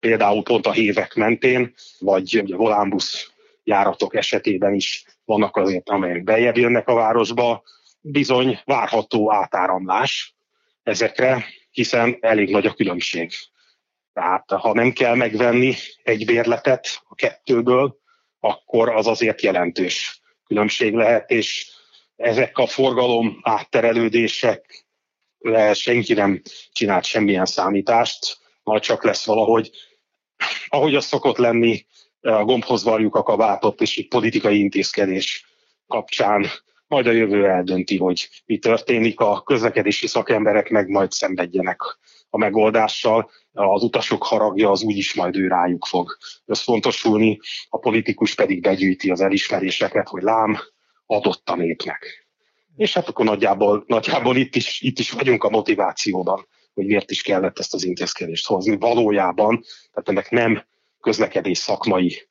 például 0.00 0.42
pont 0.42 0.66
a 0.66 0.72
hévek 0.72 1.14
mentén, 1.14 1.74
vagy 1.98 2.44
a 2.52 2.56
volánbusz 2.56 3.32
járatok 3.64 4.14
esetében 4.14 4.74
is 4.74 5.04
vannak 5.24 5.56
azért, 5.56 5.88
amelyek 5.88 6.24
bejebb 6.24 6.56
jönnek 6.56 6.88
a 6.88 6.94
városba, 6.94 7.62
bizony 8.00 8.60
várható 8.64 9.32
átáramlás 9.32 10.34
ezekre, 10.82 11.44
hiszen 11.70 12.16
elég 12.20 12.50
nagy 12.50 12.66
a 12.66 12.74
különbség. 12.74 13.32
Tehát 14.12 14.50
ha 14.50 14.72
nem 14.72 14.92
kell 14.92 15.14
megvenni 15.14 15.74
egy 16.02 16.24
bérletet 16.26 17.02
a 17.08 17.14
kettőből, 17.14 17.98
akkor 18.40 18.88
az 18.88 19.06
azért 19.06 19.42
jelentős 19.42 20.20
különbség 20.46 20.94
lehet, 20.94 21.30
és 21.30 21.70
ezek 22.16 22.58
a 22.58 22.66
forgalom 22.66 23.38
átterelődések 23.42 24.86
senki 25.72 26.12
nem 26.12 26.42
csinált 26.72 27.04
semmilyen 27.04 27.46
számítást, 27.46 28.38
majd 28.62 28.82
csak 28.82 29.04
lesz 29.04 29.26
valahogy 29.26 29.70
ahogy 30.68 30.94
az 30.94 31.04
szokott 31.04 31.36
lenni, 31.36 31.86
a 32.20 32.44
gombhoz 32.44 32.84
varjuk 32.84 33.14
a 33.14 33.22
kabátot, 33.22 33.80
és 33.80 33.98
egy 33.98 34.08
politikai 34.08 34.58
intézkedés 34.58 35.46
kapcsán 35.86 36.46
majd 36.86 37.06
a 37.06 37.10
jövő 37.10 37.46
eldönti, 37.46 37.96
hogy 37.96 38.28
mi 38.46 38.58
történik. 38.58 39.20
A 39.20 39.42
közlekedési 39.42 40.06
szakemberek 40.06 40.70
meg 40.70 40.88
majd 40.88 41.10
szenvedjenek 41.10 41.80
a 42.30 42.38
megoldással. 42.38 43.30
Az 43.52 43.82
utasok 43.82 44.24
haragja 44.24 44.70
az 44.70 44.82
úgyis 44.82 45.14
majd 45.14 45.36
ő 45.36 45.48
rájuk 45.48 45.86
fog 45.86 46.16
összfontosulni, 46.44 47.38
a 47.68 47.78
politikus 47.78 48.34
pedig 48.34 48.60
begyűjti 48.62 49.10
az 49.10 49.20
elismeréseket, 49.20 50.08
hogy 50.08 50.22
lám, 50.22 50.58
adott 51.06 51.50
a 51.50 51.56
népnek. 51.56 52.28
És 52.76 52.94
hát 52.94 53.08
akkor 53.08 53.24
nagyjából, 53.24 53.84
nagyjából 53.86 54.36
itt, 54.36 54.54
is, 54.56 54.80
itt 54.80 54.98
is 54.98 55.10
vagyunk 55.10 55.44
a 55.44 55.50
motivációban 55.50 56.48
hogy 56.78 56.86
miért 56.86 57.10
is 57.10 57.22
kellett 57.22 57.58
ezt 57.58 57.74
az 57.74 57.84
intézkedést 57.84 58.46
hozni. 58.46 58.76
Valójában, 58.76 59.64
tehát 59.92 60.08
ennek 60.08 60.30
nem 60.30 60.64
közlekedés 61.00 61.58
szakmai 61.58 62.28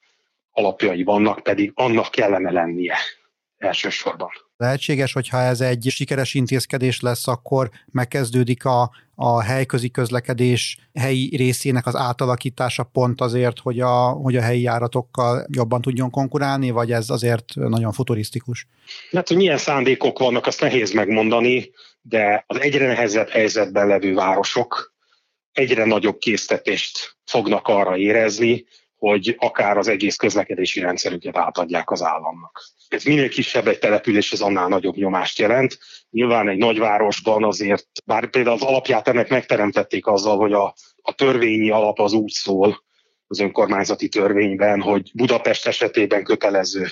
alapjai 0.52 1.04
vannak, 1.04 1.44
pedig 1.44 1.72
annak 1.76 2.12
kellene 2.12 2.52
lennie 2.52 2.98
elsősorban. 3.58 4.30
Lehetséges, 4.58 5.14
hogyha 5.14 5.38
ez 5.38 5.62
egy 5.62 5.88
sikeres 5.90 6.34
intézkedés 6.34 7.02
lesz, 7.02 7.28
akkor 7.28 7.70
megkezdődik 7.92 8.66
a, 8.66 8.92
a 9.16 9.42
helyközi 9.42 9.90
közlekedés 9.90 10.78
helyi 10.94 11.36
részének 11.36 11.86
az 11.86 11.96
átalakítása 11.96 12.84
pont 12.84 13.22
azért, 13.22 13.60
hogy 13.60 13.80
a, 13.80 14.10
hogy 14.10 14.36
a 14.36 14.42
helyi 14.42 14.62
járatokkal 14.62 15.46
jobban 15.52 15.82
tudjon 15.82 16.10
konkurálni, 16.10 16.70
vagy 16.70 16.92
ez 16.92 17.10
azért 17.10 17.46
nagyon 17.56 17.92
futurisztikus? 17.92 18.68
Hát, 19.12 19.28
hogy 19.28 19.38
milyen 19.38 19.58
szándékok 19.58 20.20
vannak, 20.20 20.46
azt 20.46 20.62
nehéz 20.62 20.92
megmondani, 20.92 21.72
de 22.10 22.44
az 22.48 22.60
egyre 22.60 22.88
nehezebb 22.88 23.30
helyzetben 23.30 23.88
levő 23.88 24.14
városok 24.14 24.96
egyre 25.52 25.86
nagyobb 25.86 26.18
késztetést 26.18 27.18
fognak 27.26 27.68
arra 27.68 27.98
érezni, 27.98 28.66
hogy 28.98 29.36
akár 29.38 29.78
az 29.78 29.88
egész 29.88 30.16
közlekedési 30.16 30.80
rendszerüket 30.80 31.38
átadják 31.38 31.92
az 31.92 32.04
államnak. 32.04 32.64
Ez 32.88 33.04
minél 33.04 33.30
kisebb 33.30 33.68
egy 33.68 33.80
település, 33.80 34.32
az 34.32 34.42
annál 34.42 34.68
nagyobb 34.68 34.96
nyomást 34.96 35.40
jelent. 35.40 35.80
Nyilván 36.10 36.50
egy 36.50 36.58
nagyvárosban 36.58 37.44
azért, 37.44 37.88
bár 38.06 38.30
például 38.30 38.56
az 38.56 38.62
alapját 38.62 39.08
ennek 39.08 39.30
megteremtették 39.30 40.08
azzal, 40.08 40.38
hogy 40.38 40.54
a, 40.54 40.74
a 41.02 41.14
törvényi 41.14 41.70
alap 41.70 42.00
az 42.00 42.14
úgy 42.14 42.32
szól 42.32 42.84
az 43.28 43.40
önkormányzati 43.40 44.10
törvényben, 44.10 44.82
hogy 44.82 45.12
Budapest 45.14 45.68
esetében 45.68 46.24
kötelező 46.24 46.88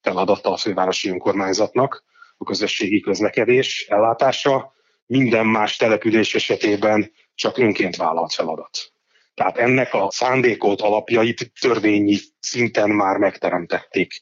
feladata 0.00 0.52
a 0.52 0.56
fővárosi 0.56 1.08
önkormányzatnak 1.08 2.04
a 2.42 2.44
közösségi 2.44 3.00
közlekedés 3.00 3.86
ellátása, 3.88 4.72
minden 5.06 5.46
más 5.46 5.76
település 5.76 6.34
esetében 6.34 7.12
csak 7.34 7.58
önként 7.58 7.96
vállalt 7.96 8.32
feladat. 8.32 8.92
Tehát 9.34 9.58
ennek 9.58 9.94
a 9.94 10.08
szándékot 10.10 10.80
alapjait 10.80 11.52
törvényi 11.60 12.16
szinten 12.40 12.90
már 12.90 13.16
megteremtették 13.16 14.20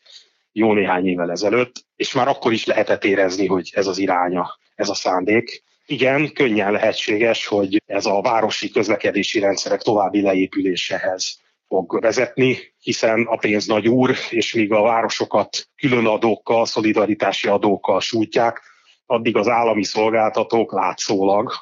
jó 0.52 0.72
néhány 0.72 1.06
évvel 1.06 1.30
ezelőtt, 1.30 1.84
és 1.96 2.12
már 2.12 2.28
akkor 2.28 2.52
is 2.52 2.66
lehetett 2.66 3.04
érezni, 3.04 3.46
hogy 3.46 3.70
ez 3.74 3.86
az 3.86 3.98
iránya, 3.98 4.58
ez 4.74 4.88
a 4.88 4.94
szándék. 4.94 5.62
Igen, 5.86 6.32
könnyen 6.32 6.72
lehetséges, 6.72 7.46
hogy 7.46 7.82
ez 7.86 8.06
a 8.06 8.20
városi 8.20 8.70
közlekedési 8.70 9.38
rendszerek 9.38 9.80
további 9.80 10.20
leépüléséhez 10.20 11.40
fog 11.70 12.00
vezetni, 12.00 12.58
hiszen 12.78 13.26
a 13.26 13.36
pénz 13.36 13.66
nagy 13.66 13.88
úr, 13.88 14.14
és 14.30 14.54
míg 14.54 14.72
a 14.72 14.82
városokat 14.82 15.68
külön 15.76 16.06
adókkal, 16.06 16.66
szolidaritási 16.66 17.48
adókkal 17.48 18.00
sújtják, 18.00 18.62
addig 19.06 19.36
az 19.36 19.48
állami 19.48 19.84
szolgáltatók 19.84 20.72
látszólag 20.72 21.52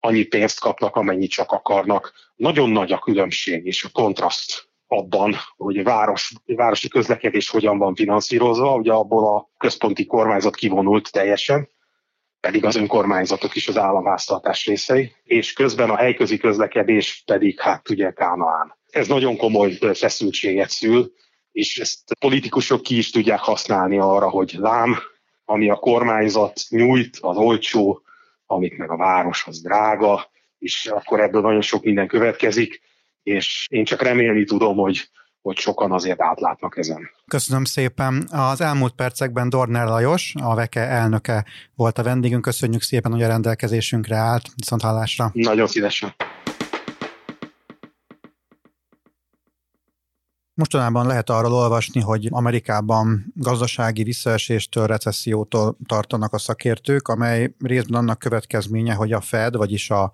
annyi 0.00 0.22
pénzt 0.22 0.60
kapnak, 0.60 0.96
amennyit 0.96 1.30
csak 1.30 1.50
akarnak. 1.50 2.12
Nagyon 2.34 2.70
nagy 2.70 2.92
a 2.92 2.98
különbség 2.98 3.66
és 3.66 3.84
a 3.84 3.88
kontraszt 3.92 4.68
abban, 4.86 5.34
hogy 5.56 5.82
város, 5.82 6.32
városi 6.44 6.88
közlekedés 6.88 7.48
hogyan 7.48 7.78
van 7.78 7.94
finanszírozva, 7.94 8.74
ugye 8.74 8.92
abból 8.92 9.36
a 9.36 9.50
központi 9.58 10.06
kormányzat 10.06 10.54
kivonult 10.54 11.12
teljesen, 11.12 11.68
pedig 12.40 12.64
az 12.64 12.76
önkormányzatok 12.76 13.54
is 13.54 13.68
az 13.68 13.78
államháztartás 13.78 14.66
részei, 14.66 15.12
és 15.22 15.52
közben 15.52 15.90
a 15.90 15.96
helyközi 15.96 16.36
közlekedés 16.36 17.22
pedig 17.26 17.60
hát 17.60 17.90
ugye 17.90 18.10
Kánaán. 18.10 18.82
Ez 18.94 19.08
nagyon 19.08 19.36
komoly 19.36 19.78
feszültséget 19.94 20.70
szül, 20.70 21.12
és 21.52 21.78
ezt 21.78 22.10
a 22.10 22.16
politikusok 22.18 22.82
ki 22.82 22.96
is 22.96 23.10
tudják 23.10 23.40
használni 23.40 23.98
arra, 23.98 24.28
hogy 24.28 24.54
lám, 24.58 24.96
ami 25.44 25.70
a 25.70 25.74
kormányzat 25.74 26.60
nyújt, 26.68 27.18
az 27.20 27.36
olcsó, 27.36 28.02
amit 28.46 28.78
meg 28.78 28.90
a 28.90 28.96
város 28.96 29.44
az 29.46 29.60
drága, 29.60 30.30
és 30.58 30.86
akkor 30.86 31.20
ebből 31.20 31.40
nagyon 31.40 31.60
sok 31.60 31.84
minden 31.84 32.06
következik, 32.06 32.80
és 33.22 33.66
én 33.70 33.84
csak 33.84 34.02
remélni 34.02 34.44
tudom, 34.44 34.76
hogy 34.76 35.08
hogy 35.42 35.58
sokan 35.58 35.92
azért 35.92 36.22
átlátnak 36.22 36.76
ezen. 36.78 37.10
Köszönöm 37.26 37.64
szépen. 37.64 38.28
Az 38.30 38.60
elmúlt 38.60 38.94
percekben 38.94 39.48
Dorner 39.48 39.86
Lajos, 39.86 40.34
a 40.42 40.54
VEKE 40.54 40.80
elnöke 40.80 41.44
volt 41.74 41.98
a 41.98 42.02
vendégünk. 42.02 42.42
Köszönjük 42.42 42.82
szépen, 42.82 43.12
hogy 43.12 43.22
a 43.22 43.26
rendelkezésünkre 43.26 44.16
állt. 44.16 44.42
Viszont 44.56 44.82
hallásra. 44.82 45.30
Nagyon 45.32 45.66
szívesen. 45.66 46.14
Mostanában 50.56 51.06
lehet 51.06 51.30
arról 51.30 51.52
olvasni, 51.52 52.00
hogy 52.00 52.28
Amerikában 52.30 53.32
gazdasági 53.34 54.02
visszaeséstől, 54.02 54.86
recessziótól 54.86 55.76
tartanak 55.86 56.32
a 56.32 56.38
szakértők, 56.38 57.08
amely 57.08 57.54
részben 57.58 58.00
annak 58.00 58.18
következménye, 58.18 58.94
hogy 58.94 59.12
a 59.12 59.20
Fed, 59.20 59.56
vagyis 59.56 59.90
a 59.90 60.12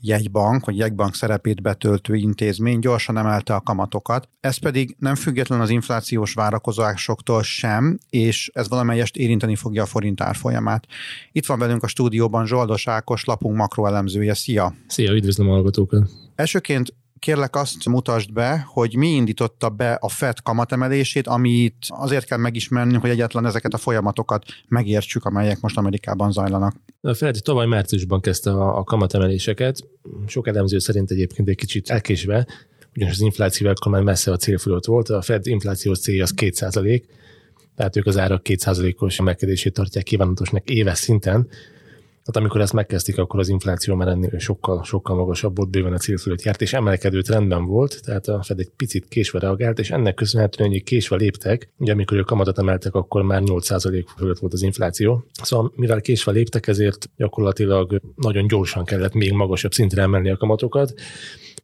jegybank, 0.00 0.64
vagy 0.64 0.76
jegybank 0.76 1.14
szerepét 1.14 1.62
betöltő 1.62 2.14
intézmény 2.14 2.78
gyorsan 2.78 3.16
emelte 3.16 3.54
a 3.54 3.60
kamatokat. 3.60 4.28
Ez 4.40 4.56
pedig 4.56 4.96
nem 4.98 5.14
független 5.14 5.60
az 5.60 5.70
inflációs 5.70 6.32
várakozásoktól 6.32 7.42
sem, 7.42 7.98
és 8.10 8.50
ez 8.54 8.68
valamelyest 8.68 9.16
érinteni 9.16 9.54
fogja 9.54 9.82
a 9.82 9.86
forint 9.86 10.20
árfolyamát. 10.20 10.86
Itt 11.32 11.46
van 11.46 11.58
velünk 11.58 11.82
a 11.82 11.86
stúdióban 11.86 12.46
Zsoldos 12.46 12.88
Ákos, 12.88 13.24
lapunk 13.24 13.56
makroelemzője. 13.56 14.34
Szia! 14.34 14.74
Szia, 14.86 15.12
üdvözlöm 15.12 15.48
a 15.48 15.52
hallgatókat! 15.52 16.10
Elsőként 16.34 16.94
kérlek 17.20 17.56
azt 17.56 17.88
mutasd 17.88 18.32
be, 18.32 18.66
hogy 18.68 18.96
mi 18.96 19.08
indította 19.08 19.68
be 19.68 19.92
a 19.92 20.08
FED 20.08 20.42
kamatemelését, 20.42 21.26
amit 21.26 21.86
azért 21.88 22.24
kell 22.24 22.38
megismernünk, 22.38 23.00
hogy 23.00 23.10
egyetlen 23.10 23.46
ezeket 23.46 23.74
a 23.74 23.78
folyamatokat 23.78 24.44
megértsük, 24.68 25.24
amelyek 25.24 25.60
most 25.60 25.76
Amerikában 25.76 26.32
zajlanak. 26.32 26.74
A 27.00 27.14
FED 27.14 27.36
tavaly 27.42 27.66
márciusban 27.66 28.20
kezdte 28.20 28.50
a, 28.50 28.84
kamatemeléseket, 28.84 29.88
sok 30.26 30.46
elemző 30.46 30.78
szerint 30.78 31.10
egyébként 31.10 31.48
egy 31.48 31.56
kicsit 31.56 31.90
elkésve, 31.90 32.46
ugyanis 32.96 33.14
az 33.14 33.20
infláció 33.20 33.68
akkor 33.68 33.92
már 33.92 34.02
messze 34.02 34.32
a 34.32 34.36
cél 34.36 34.58
volt, 34.86 35.08
a 35.08 35.22
Fed 35.22 35.46
inflációs 35.46 35.98
célja 35.98 36.22
az 36.22 36.30
2 36.30 36.50
tehát 37.76 37.96
ők 37.96 38.06
az 38.06 38.18
árak 38.18 38.42
2%-os 38.44 39.18
emelkedését 39.18 39.72
tartják 39.72 40.04
kívánatosnak 40.04 40.70
éves 40.70 40.98
szinten, 40.98 41.48
Hát 42.30 42.42
amikor 42.42 42.60
ezt 42.60 42.72
megkezdték, 42.72 43.18
akkor 43.18 43.40
az 43.40 43.48
infláció 43.48 43.94
már 43.94 44.08
ennél 44.08 44.38
sokkal, 44.38 44.84
sokkal 44.84 45.16
magasabb 45.16 45.56
volt, 45.56 45.70
bőven 45.70 45.92
a 45.92 45.96
cél 45.96 46.16
fölött 46.16 46.42
járt, 46.42 46.62
és 46.62 46.72
emelkedő 46.72 47.22
trendben 47.22 47.64
volt, 47.64 48.00
tehát 48.04 48.28
a 48.28 48.42
Fed 48.42 48.58
egy 48.58 48.70
picit 48.76 49.08
késve 49.08 49.38
reagált, 49.38 49.78
és 49.78 49.90
ennek 49.90 50.14
köszönhetően, 50.14 50.70
hogy 50.70 50.82
késve 50.82 51.16
léptek, 51.16 51.72
ugye 51.78 51.92
amikor 51.92 52.18
a 52.18 52.24
kamatot 52.24 52.58
emeltek, 52.58 52.94
akkor 52.94 53.22
már 53.22 53.42
8% 53.44 54.04
fölött 54.16 54.38
volt 54.38 54.52
az 54.52 54.62
infláció. 54.62 55.24
Szóval 55.42 55.72
mivel 55.76 56.00
késve 56.00 56.32
léptek, 56.32 56.66
ezért 56.66 57.10
gyakorlatilag 57.16 58.00
nagyon 58.16 58.46
gyorsan 58.46 58.84
kellett 58.84 59.14
még 59.14 59.32
magasabb 59.32 59.72
szintre 59.72 60.02
emelni 60.02 60.30
a 60.30 60.36
kamatokat, 60.36 60.94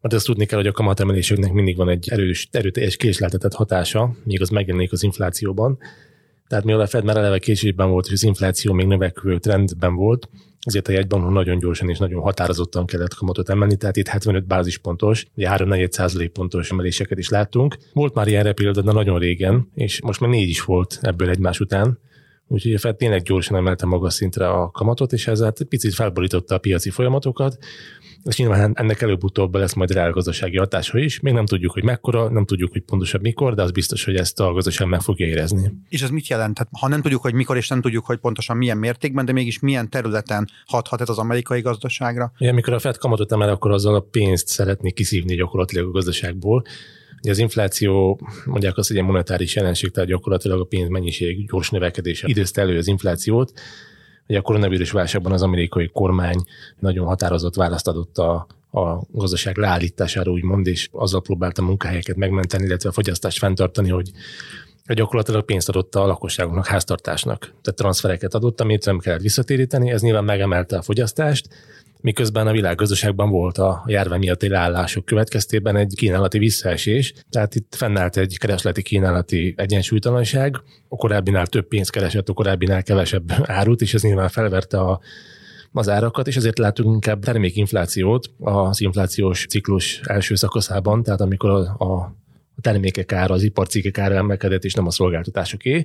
mert 0.01 0.15
ezt 0.15 0.27
tudni 0.27 0.47
kell, 0.47 0.59
hogy 0.59 0.69
a 0.69 0.73
kamatemeléseknek 0.73 1.53
mindig 1.53 1.77
van 1.77 1.89
egy 1.89 2.09
erős, 2.11 2.49
erőteljes 2.51 2.97
késleltetett 2.97 3.55
hatása, 3.55 4.17
míg 4.25 4.41
az 4.41 4.49
megjelenik 4.49 4.93
az 4.93 5.03
inflációban. 5.03 5.79
Tehát 6.49 6.65
mivel 6.65 6.81
a 6.81 6.87
Fed 6.87 7.05
már 7.05 7.17
eleve 7.17 7.39
késésben 7.39 7.91
volt, 7.91 8.07
és 8.07 8.13
az 8.13 8.23
infláció 8.23 8.73
még 8.73 8.87
növekvő 8.87 9.39
trendben 9.39 9.95
volt, 9.95 10.29
ezért 10.67 10.89
a 10.89 10.93
jegybank 10.93 11.31
nagyon 11.31 11.59
gyorsan 11.59 11.89
és 11.89 11.99
nagyon 11.99 12.23
határozottan 12.23 12.87
kellett 12.87 13.15
kamatot 13.15 13.49
emelni, 13.49 13.77
tehát 13.77 13.97
itt 13.97 14.09
75 14.09 14.47
bázispontos, 14.47 15.27
ugye 15.35 15.49
3-4 15.51 15.91
százalék 15.91 16.31
pontos 16.31 16.71
emeléseket 16.71 17.19
is 17.19 17.29
láttunk. 17.29 17.77
Volt 17.93 18.15
már 18.15 18.27
ilyen 18.27 18.55
példa, 18.55 18.83
de 18.83 18.93
nagyon 18.93 19.19
régen, 19.19 19.69
és 19.75 20.01
most 20.01 20.21
már 20.21 20.31
négy 20.31 20.49
is 20.49 20.65
volt 20.65 20.99
ebből 21.03 21.31
egymás 21.31 21.61
után. 21.61 21.99
Úgyhogy 22.49 22.75
a 22.75 22.79
Fed 22.79 22.97
tényleg 22.97 23.23
gyorsan 23.23 23.57
emelte 23.57 23.87
magas 23.87 24.15
szintre 24.15 24.49
a 24.49 24.71
kamatot, 24.71 25.13
és 25.13 25.27
ezzel 25.27 25.53
picit 25.69 25.95
felborította 25.95 26.55
a 26.55 26.59
piaci 26.59 26.91
folyamatokat, 26.91 27.59
és 28.25 28.37
nyilván 28.37 28.73
ennek 28.75 29.03
előbb-utóbb 29.03 29.55
lesz 29.55 29.75
majd 29.75 29.91
reálgazdasági 29.93 30.57
hatása 30.57 30.99
is. 30.99 31.21
Még 31.21 31.35
nem 31.35 31.47
tudjuk, 31.47 31.73
hogy 31.73 31.85
mekkora, 31.85 32.29
nem 32.29 32.45
tudjuk, 32.45 32.73
hogy 32.73 32.81
pontosabb 32.81 33.21
mikor, 33.21 33.55
de 33.55 33.63
az 33.63 33.71
biztos, 33.71 34.05
hogy 34.05 34.17
ezt 34.17 34.41
a 34.41 34.53
gazdaság 34.53 34.89
meg 34.89 35.01
fogja 35.01 35.27
érezni. 35.27 35.73
És 35.89 36.03
ez 36.03 36.11
mit 36.11 36.29
jelent? 36.29 36.59
Hát, 36.59 36.69
ha 36.81 36.89
nem 36.89 37.03
tudjuk, 37.03 37.23
hogy 37.23 37.35
mikor, 37.35 37.57
és 37.57 37.69
nem 37.69 37.81
tudjuk, 37.81 38.05
hogy 38.05 38.19
pontosan 38.19 38.57
milyen 38.57 38.77
mértékben, 38.77 39.25
de 39.25 39.33
mégis 39.33 39.59
milyen 39.59 39.91
területen 39.91 40.49
hathat 40.67 41.01
ez 41.01 41.09
az 41.09 41.19
amerikai 41.19 41.61
gazdaságra? 41.61 42.33
Igen, 42.39 42.53
amikor 42.53 42.73
a 42.73 42.79
Fed 42.79 42.97
kamatot 42.97 43.33
emel, 43.33 43.49
akkor 43.49 43.71
azzal 43.71 43.95
a 43.95 44.01
pénzt 44.01 44.49
szeretné 44.49 44.91
kiszívni 44.91 45.35
gyakorlatilag 45.35 45.87
a 45.87 45.91
gazdaságból. 45.91 46.65
Ugye 47.23 47.31
az 47.31 47.39
infláció, 47.39 48.21
mondják 48.45 48.77
azt, 48.77 48.89
hogy 48.89 48.97
egy 48.97 49.05
monetáris 49.05 49.55
jelenség, 49.55 49.91
tehát 49.91 50.09
gyakorlatilag 50.09 50.61
a 50.61 50.65
pénz 50.65 50.89
mennyiség 50.89 51.47
gyors 51.49 51.71
növekedése 51.71 52.27
időzte 52.29 52.61
elő 52.61 52.79
az 52.79 52.87
inflációt, 52.87 53.53
Ugye 54.29 54.39
a 54.39 54.43
koronavírus 54.43 54.91
válságban 54.91 55.33
az 55.33 55.43
amerikai 55.43 55.91
kormány 55.93 56.45
nagyon 56.79 57.07
határozott 57.07 57.55
választ 57.55 57.89
adott 57.89 58.19
a, 58.19 58.47
a 58.71 59.01
gazdaság 59.13 59.57
leállítására, 59.57 60.31
úgymond, 60.31 60.67
és 60.67 60.89
azzal 60.93 61.23
próbálta 61.23 61.63
munkahelyeket 61.63 62.17
megmenteni, 62.17 62.65
illetve 62.65 62.89
a 62.89 62.93
fogyasztást 62.93 63.39
fenntartani, 63.39 63.89
hogy 63.89 64.11
gyakorlatilag 64.87 65.45
pénzt 65.45 65.69
adott 65.69 65.95
a 65.95 66.07
lakosságoknak, 66.07 66.67
háztartásnak. 66.67 67.39
Tehát 67.39 67.79
transfereket 67.79 68.35
adott, 68.35 68.61
amit 68.61 68.85
nem 68.85 68.99
kellett 68.99 69.21
visszatéríteni, 69.21 69.91
ez 69.91 70.03
nyilván 70.03 70.25
megemelte 70.25 70.77
a 70.77 70.83
fogyasztást, 70.83 71.49
miközben 72.07 72.47
a 72.47 72.53
világgazdaságban 72.53 73.31
volt 73.31 73.59
a 73.59 73.85
járvány 73.87 74.19
miatti 74.19 74.49
leállások 74.49 75.05
következtében 75.05 75.77
egy 75.77 75.93
kínálati 75.97 76.39
visszaesés, 76.39 77.15
tehát 77.31 77.55
itt 77.55 77.75
fennállt 77.75 78.17
egy 78.17 78.39
keresleti 78.39 78.83
kínálati 78.83 79.55
egyensúlytalanság, 79.57 80.57
a 80.89 80.97
korábbinál 80.97 81.47
több 81.47 81.69
pénzt 81.69 81.91
keresett, 81.91 82.29
a 82.29 82.33
korábbinál 82.33 82.83
kevesebb 82.83 83.33
árut, 83.43 83.81
és 83.81 83.95
ez 83.95 84.03
nyilván 84.03 84.29
felverte 84.29 84.79
a 84.79 85.01
az 85.73 85.89
árakat, 85.89 86.27
és 86.27 86.37
ezért 86.37 86.59
látunk 86.59 86.95
inkább 86.95 87.25
termékinflációt 87.25 88.31
az 88.39 88.81
inflációs 88.81 89.47
ciklus 89.47 90.01
első 90.05 90.35
szakaszában, 90.35 91.03
tehát 91.03 91.21
amikor 91.21 91.51
a, 91.51 91.85
a 91.85 92.17
termékek 92.67 93.13
ára, 93.13 93.35
az 93.35 93.43
iparcikkek 93.43 93.99
ára 93.99 94.15
emelkedett, 94.15 94.65
és 94.65 94.75
nem 94.75 94.87
a 94.87 94.91
szolgáltatásoké. 94.91 95.85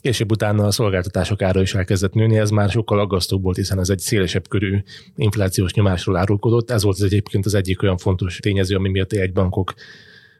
Később 0.00 0.30
utána 0.30 0.66
a 0.66 0.70
szolgáltatások 0.70 1.42
ára 1.42 1.60
is 1.60 1.74
elkezdett 1.74 2.12
nőni, 2.12 2.38
ez 2.38 2.50
már 2.50 2.70
sokkal 2.70 2.98
aggasztóbb 2.98 3.42
volt, 3.42 3.56
hiszen 3.56 3.78
ez 3.78 3.88
egy 3.88 3.98
szélesebb 3.98 4.48
körű 4.48 4.82
inflációs 5.16 5.72
nyomásról 5.72 6.16
árulkodott. 6.16 6.70
Ez 6.70 6.82
volt 6.82 6.96
az 6.96 7.02
egyébként 7.02 7.46
az 7.46 7.54
egyik 7.54 7.82
olyan 7.82 7.96
fontos 7.96 8.38
tényező, 8.38 8.76
ami 8.76 8.88
miatt 8.88 9.12
egy 9.12 9.32
bankok 9.32 9.74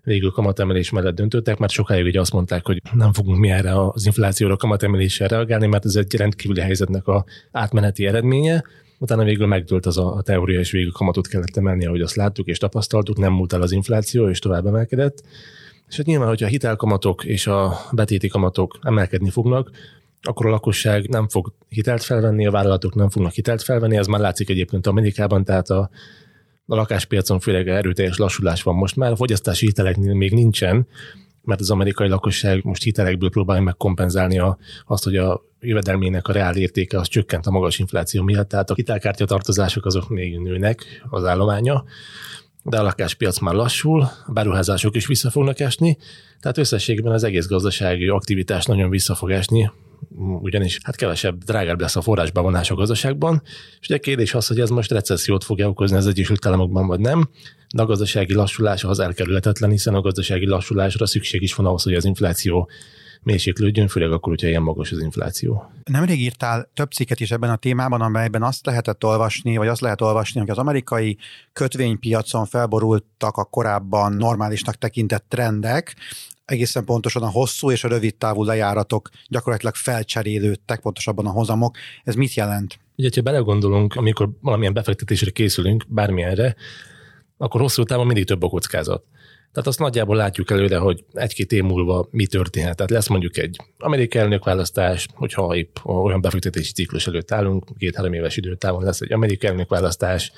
végül 0.03 0.31
kamatemelés 0.31 0.91
mellett 0.91 1.15
döntöttek, 1.15 1.59
mert 1.59 1.73
sokáig 1.73 2.05
ugye 2.05 2.21
azt 2.21 2.33
mondták, 2.33 2.67
hogy 2.67 2.83
nem 2.93 3.13
fogunk 3.13 3.39
mi 3.39 3.51
erre 3.51 3.85
az 3.87 4.07
inflációra 4.07 4.57
kamatemeléssel 4.57 5.29
reagálni, 5.29 5.67
mert 5.67 5.85
ez 5.85 5.95
egy 5.95 6.17
rendkívüli 6.17 6.61
helyzetnek 6.61 7.07
a 7.07 7.25
átmeneti 7.53 8.07
eredménye. 8.07 8.65
Utána 8.99 9.25
végül 9.25 9.47
megdőlt 9.47 9.87
az 9.87 9.99
a, 9.99 10.15
a 10.15 10.23
teória, 10.23 10.59
és 10.59 10.71
végül 10.71 10.93
kamatot 10.93 11.29
kellett 11.29 11.57
emelni, 11.57 11.87
ahogy 11.87 12.01
azt 12.01 12.15
láttuk 12.15 12.47
és 12.47 12.59
tapasztaltuk, 12.59 13.19
nem 13.19 13.33
múlt 13.33 13.53
el 13.53 13.63
az 13.63 13.73
infláció, 13.73 14.29
és 14.29 14.39
tovább 14.39 14.67
emelkedett. 14.67 15.23
És 15.91 15.97
hát 15.97 16.07
nyilván, 16.07 16.29
hogyha 16.29 16.47
a 16.47 16.51
hitelkamatok 16.51 17.25
és 17.25 17.47
a 17.47 17.81
betéti 17.93 18.29
kamatok 18.29 18.79
emelkedni 18.83 19.31
fognak, 19.31 19.71
akkor 20.23 20.47
a 20.47 20.51
lakosság 20.51 21.09
nem 21.09 21.29
fog 21.29 21.53
hitelt 21.69 22.03
felvenni, 22.03 22.47
a 22.47 22.51
vállalatok 22.51 22.95
nem 22.95 23.11
fognak 23.11 23.33
hitelt 23.33 23.63
felvenni, 23.63 23.97
ez 23.97 24.07
már 24.07 24.21
látszik 24.21 24.51
egyébként 24.51 24.87
Amerikában, 24.87 25.45
tehát 25.45 25.69
a, 25.69 25.91
a 26.67 26.75
lakáspiacon 26.75 27.41
főleg 27.41 27.69
erőteljes 27.69 28.17
lassulás 28.17 28.63
van 28.63 28.75
most 28.75 28.97
már, 28.97 29.11
a 29.11 29.17
fogyasztási 29.17 29.67
hiteleknél 29.67 30.15
még 30.15 30.33
nincsen, 30.33 30.87
mert 31.43 31.61
az 31.61 31.71
amerikai 31.71 32.09
lakosság 32.09 32.65
most 32.65 32.83
hitelekből 32.83 33.31
próbálja 33.31 33.63
megkompenzálni 33.63 34.39
a, 34.39 34.59
azt, 34.87 35.05
hogy 35.05 35.17
a 35.17 35.43
jövedelmének 35.61 36.29
a 36.29 36.33
reál 36.33 36.57
értéke 36.57 36.99
az 36.99 37.09
csökkent 37.09 37.47
a 37.47 37.51
magas 37.51 37.79
infláció 37.79 38.23
miatt, 38.23 38.49
tehát 38.49 38.71
a 38.71 38.75
hitelkártya 38.75 39.25
tartozások 39.25 39.87
azok 39.87 40.09
még 40.09 40.39
nőnek 40.39 40.85
az 41.09 41.25
állománya, 41.25 41.85
de 42.71 42.79
a 42.79 42.83
lakáspiac 42.83 43.39
már 43.39 43.55
lassul, 43.55 44.01
a 44.27 44.33
beruházások 44.33 44.97
is 44.97 45.07
vissza 45.07 45.31
fognak 45.31 45.61
esni, 45.61 45.99
tehát 46.41 46.59
összességben 46.59 47.13
az 47.13 47.25
egész 47.25 47.47
gazdasági 47.47 48.09
aktivitás 48.09 48.65
nagyon 48.65 48.91
vissza 48.91 49.15
fog 49.15 49.31
esni, 49.31 49.71
ugyanis 50.19 50.79
hát 50.83 50.97
kevesebb, 50.97 51.45
drágább 51.45 51.81
lesz 51.81 51.97
a 51.97 52.01
forrásbevonás 52.01 52.71
a 52.71 52.75
gazdaságban, 52.75 53.43
és 53.81 53.89
ugye 53.89 53.99
kérdés 53.99 54.35
az, 54.35 54.47
hogy 54.47 54.61
ez 54.61 54.71
most 54.71 54.91
recessziót 54.91 55.45
fogja 55.45 55.69
okozni 55.69 55.97
az 55.97 56.07
Egyesült 56.07 56.47
Államokban, 56.47 56.87
vagy 56.87 57.01
nem, 57.01 57.29
de 57.75 57.83
a 57.83 57.87
gazdasági 57.87 58.35
lassulás 58.35 58.85
az 58.85 58.99
elkerülhetetlen, 58.99 59.71
hiszen 59.71 59.95
a 59.95 60.01
gazdasági 60.01 60.47
lassulásra 60.47 61.07
szükség 61.07 61.43
is 61.43 61.55
van 61.55 61.67
ahhoz, 61.67 61.83
hogy 61.83 61.95
az 61.95 62.05
infláció 62.05 62.69
mélyséklődjön, 63.23 63.89
főleg 63.89 64.13
akkor, 64.13 64.29
hogyha 64.29 64.49
ilyen 64.49 64.63
magas 64.63 64.93
az 64.93 65.03
infláció. 65.03 65.71
Nemrég 65.85 66.21
írtál 66.21 66.71
több 66.75 66.91
cikket 66.91 67.21
is 67.21 67.31
ebben 67.31 67.51
a 67.51 67.57
témában, 67.57 68.01
amelyben 68.01 68.43
azt 68.43 68.67
lehetett 68.67 69.05
olvasni, 69.05 69.57
vagy 69.57 69.69
azt 69.69 69.81
lehet 69.81 70.01
olvasni, 70.01 70.41
hogy 70.41 70.51
az 70.51 70.59
amerikai 70.59 71.19
kötvénypiacon 71.53 72.47
felborultak 72.47 73.37
a 73.37 73.45
korábban 73.45 74.13
normálisnak 74.13 74.75
tekintett 74.75 75.25
trendek, 75.29 75.97
egészen 76.51 76.85
pontosan 76.85 77.23
a 77.23 77.31
hosszú 77.31 77.71
és 77.71 77.85
a 77.85 77.89
rövid 77.89 78.15
távú 78.15 78.45
lejáratok 78.45 79.09
gyakorlatilag 79.29 79.75
felcserélődtek, 79.75 80.81
pontosabban 80.81 81.27
a 81.27 81.31
hozamok. 81.31 81.77
Ez 82.05 82.15
mit 82.15 82.35
jelent? 82.35 82.79
Ugye, 82.97 83.09
ha 83.15 83.21
belegondolunk, 83.21 83.95
amikor 83.95 84.31
valamilyen 84.41 84.73
befektetésre 84.73 85.31
készülünk, 85.31 85.85
bármilyenre, 85.89 86.55
akkor 87.37 87.61
hosszú 87.61 87.83
távon 87.83 88.07
mindig 88.07 88.25
több 88.25 88.43
a 88.43 88.49
kockázat. 88.49 89.05
Tehát 89.53 89.69
azt 89.69 89.79
nagyjából 89.79 90.17
látjuk 90.17 90.51
előre, 90.51 90.79
hogy 90.79 91.05
egy-két 91.13 91.53
év 91.53 91.63
múlva 91.63 92.09
mi 92.11 92.27
történhet. 92.27 92.77
Tehát 92.77 92.91
lesz 92.91 93.09
mondjuk 93.09 93.37
egy 93.37 93.57
amerikai 93.79 94.21
elnökválasztás, 94.21 95.07
hogyha 95.15 95.57
épp 95.57 95.77
olyan 95.85 96.21
befektetési 96.21 96.73
ciklus 96.73 97.07
előtt 97.07 97.33
állunk, 97.33 97.65
két-három 97.79 98.13
éves 98.13 98.37
időtávon 98.37 98.85
lesz 98.85 99.01
egy 99.01 99.13
amerikai 99.13 99.49
elnökválasztás, 99.49 100.33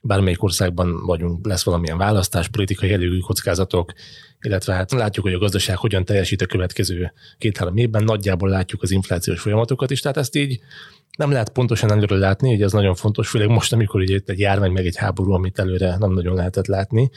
bármelyik 0.00 0.42
országban 0.42 1.06
vagyunk, 1.06 1.46
lesz 1.46 1.64
valamilyen 1.64 1.98
választás, 1.98 2.48
politikai 2.48 2.88
jellegű 2.88 3.18
kockázatok, 3.18 3.92
illetve 4.40 4.74
hát 4.74 4.92
látjuk, 4.92 5.24
hogy 5.24 5.34
a 5.34 5.38
gazdaság 5.38 5.76
hogyan 5.76 6.04
teljesít 6.04 6.42
a 6.42 6.46
következő 6.46 7.12
két-három 7.38 7.76
évben, 7.76 8.04
nagyjából 8.04 8.48
látjuk 8.48 8.82
az 8.82 8.90
inflációs 8.90 9.40
folyamatokat 9.40 9.90
is, 9.90 10.00
tehát 10.00 10.16
ezt 10.16 10.36
így 10.36 10.60
nem 11.16 11.30
lehet 11.30 11.48
pontosan 11.48 11.90
előre 11.90 12.16
látni, 12.16 12.50
hogy 12.50 12.62
ez 12.62 12.72
nagyon 12.72 12.94
fontos, 12.94 13.28
főleg 13.28 13.48
most, 13.48 13.72
amikor 13.72 14.00
ugye 14.00 14.18
egy 14.26 14.38
járvány 14.38 14.70
meg 14.70 14.86
egy 14.86 14.96
háború, 14.96 15.32
amit 15.32 15.58
előre 15.58 15.96
nem 15.98 16.12
nagyon 16.12 16.34
lehetett 16.34 16.66
látni. 16.66 17.10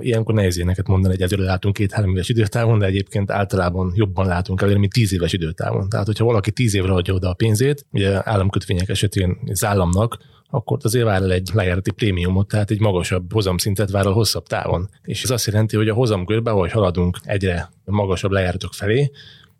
Ilyenkor 0.00 0.34
nehéz 0.34 0.56
ilyeneket 0.56 0.86
mondani, 0.86 1.14
hogy 1.14 1.32
előre 1.32 1.48
látunk 1.48 1.74
két-három 1.74 2.10
éves 2.10 2.28
időtávon, 2.28 2.78
de 2.78 2.86
egyébként 2.86 3.30
általában 3.30 3.92
jobban 3.94 4.26
látunk 4.26 4.62
előre, 4.62 4.78
mint 4.78 4.92
tíz 4.92 5.12
éves 5.12 5.32
időtávon. 5.32 5.88
Tehát, 5.88 6.06
hogyha 6.06 6.24
valaki 6.24 6.50
tíz 6.50 6.74
évre 6.74 6.92
adja 6.92 7.14
oda 7.14 7.28
a 7.28 7.34
pénzét, 7.34 7.86
ugye 7.92 8.28
államkötvények 8.28 8.88
esetén 8.88 9.38
az 9.46 9.64
államnak, 9.64 10.18
akkor 10.50 10.78
azért 10.82 11.04
vár 11.04 11.22
el 11.22 11.32
egy 11.32 11.50
lejárati 11.52 11.90
prémiumot, 11.90 12.48
tehát 12.48 12.70
egy 12.70 12.80
magasabb 12.80 13.32
hozamszintet 13.32 13.90
vár 13.90 14.06
el 14.06 14.12
hosszabb 14.12 14.46
távon. 14.46 14.88
És 15.02 15.22
ez 15.22 15.30
azt 15.30 15.46
jelenti, 15.46 15.76
hogy 15.76 15.88
a 15.88 15.94
hozamkörbe, 15.94 16.50
ahogy 16.50 16.70
haladunk 16.70 17.18
egyre 17.22 17.70
magasabb 17.84 18.30
lejáratok 18.30 18.74
felé, 18.74 19.10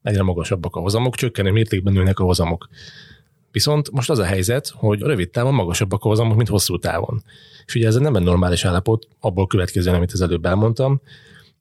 egyre 0.03 0.23
magasabbak 0.23 0.77
a 0.77 0.81
hozamok, 0.81 1.14
csökkenő 1.14 1.51
mértékben 1.51 1.93
nőnek 1.93 2.19
a 2.19 2.25
hozamok. 2.25 2.69
Viszont 3.53 3.91
most 3.91 4.11
az 4.11 4.19
a 4.19 4.25
helyzet, 4.25 4.73
hogy 4.75 5.01
rövid 5.01 5.31
távon 5.31 5.55
magasabbak 5.55 6.05
a 6.05 6.09
hozamok, 6.09 6.37
mint 6.37 6.49
hosszú 6.49 6.79
távon. 6.79 7.23
És 7.68 7.74
ugye 7.74 7.87
ez 7.87 7.94
nem 7.94 8.16
egy 8.16 8.22
normális 8.22 8.64
állapot, 8.64 9.09
abból 9.20 9.46
következően, 9.46 9.94
amit 9.96 10.12
az 10.12 10.20
előbb 10.20 10.46
elmondtam. 10.46 11.00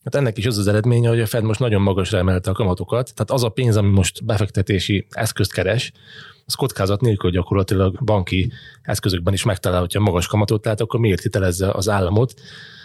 Hát 0.04 0.16
ennek 0.16 0.38
is 0.38 0.46
az 0.46 0.58
az 0.58 0.68
eredménye, 0.68 1.10
hogy 1.10 1.20
a 1.20 1.26
Fed 1.26 1.44
most 1.44 1.60
nagyon 1.60 1.82
magasra 1.82 2.18
emelte 2.18 2.50
a 2.50 2.54
kamatokat, 2.54 3.14
tehát 3.14 3.32
az 3.32 3.44
a 3.44 3.50
pénz, 3.50 3.78
ami 3.78 3.90
most 3.90 4.26
befektetési 4.26 5.08
eszközt 5.10 5.54
keres, 5.54 5.92
az 6.46 6.54
kockázat 6.54 7.02
nélkül 7.02 7.32
gyakorlatilag 7.32 8.04
banki 8.04 8.52
eszközökben 8.82 9.34
is 9.34 9.44
megtalálhatja 9.44 10.00
magas 10.00 10.28
kamatot, 10.28 10.62
tehát 10.62 10.82
akkor 10.82 11.00
miért 11.00 11.22
hitelezze 11.22 11.72
az 11.72 11.90
államot 11.90 12.34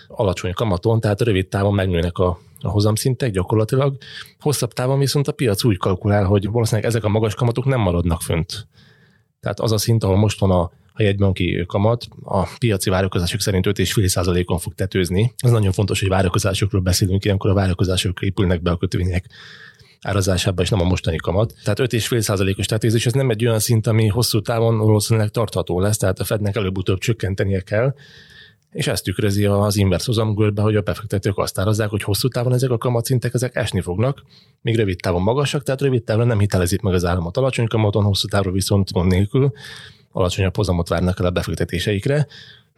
alacsony 0.08 0.52
kamaton, 0.52 1.00
tehát 1.00 1.20
rövid 1.20 1.48
távon 1.48 1.74
megnőnek 1.74 2.18
a, 2.18 2.38
a 2.60 2.68
hozamszintek 2.68 3.30
gyakorlatilag. 3.30 3.96
Hosszabb 4.40 4.72
távon 4.72 4.98
viszont 4.98 5.28
a 5.28 5.32
piac 5.32 5.64
úgy 5.64 5.76
kalkulál, 5.76 6.24
hogy 6.24 6.50
valószínűleg 6.50 6.88
ezek 6.88 7.04
a 7.04 7.08
magas 7.08 7.34
kamatok 7.34 7.64
nem 7.64 7.80
maradnak 7.80 8.22
fönt 8.22 8.66
Tehát 9.40 9.60
az 9.60 9.72
a 9.72 9.78
szint, 9.78 10.04
ahol 10.04 10.16
most 10.16 10.40
van 10.40 10.50
a 10.50 10.70
a 10.92 11.02
jegybanki 11.02 11.64
kamat 11.66 12.06
a 12.22 12.48
piaci 12.58 12.90
várakozások 12.90 13.40
szerint 13.40 13.66
5,5%-on 13.66 14.58
fog 14.58 14.74
tetőzni. 14.74 15.32
Ez 15.36 15.50
nagyon 15.50 15.72
fontos, 15.72 16.00
hogy 16.00 16.08
várakozásokról 16.08 16.80
beszélünk, 16.80 17.24
ilyenkor 17.24 17.50
a 17.50 17.54
várakozások 17.54 18.22
épülnek 18.22 18.62
be 18.62 18.70
a 18.70 18.76
kötvények 18.76 19.26
árazásába, 20.02 20.62
és 20.62 20.68
nem 20.68 20.80
a 20.80 20.84
mostani 20.84 21.16
kamat. 21.16 21.54
Tehát 21.64 21.78
5,5%-os 21.92 22.66
tetőzés, 22.66 23.06
ez 23.06 23.12
nem 23.12 23.30
egy 23.30 23.46
olyan 23.46 23.58
szint, 23.58 23.86
ami 23.86 24.06
hosszú 24.06 24.40
távon 24.40 24.78
valószínűleg 24.78 25.28
tartható 25.28 25.80
lesz, 25.80 25.96
tehát 25.96 26.18
a 26.18 26.24
Fednek 26.24 26.56
előbb-utóbb 26.56 26.98
csökkentenie 26.98 27.60
kell, 27.60 27.94
és 28.72 28.86
ezt 28.86 29.04
tükrözi 29.04 29.44
az 29.44 29.76
inverse 29.76 30.06
hozamgörbe, 30.06 30.62
hogy 30.62 30.76
a 30.76 30.80
befektetők 30.80 31.38
azt 31.38 31.58
árazzák, 31.58 31.88
hogy 31.88 32.02
hosszú 32.02 32.28
távon 32.28 32.52
ezek 32.52 32.70
a 32.70 32.78
kamatszintek 32.78 33.34
ezek 33.34 33.56
esni 33.56 33.80
fognak, 33.80 34.22
még 34.60 34.76
rövid 34.76 35.00
távon 35.00 35.22
magasak, 35.22 35.62
tehát 35.62 35.80
rövid 35.80 36.02
távon 36.02 36.26
nem 36.26 36.38
hitelezik 36.38 36.80
meg 36.80 36.94
az 36.94 37.04
államot 37.04 37.36
alacsony 37.36 37.66
kamaton, 37.66 38.04
hosszú 38.04 38.28
távra 38.28 38.50
viszont 38.50 38.92
gond 38.92 39.10
nélkül 39.10 39.52
alacsonyabb 40.12 40.56
hozamot 40.56 40.88
várnak 40.88 41.20
el 41.20 41.26
a 41.26 41.30
befektetéseikre. 41.30 42.26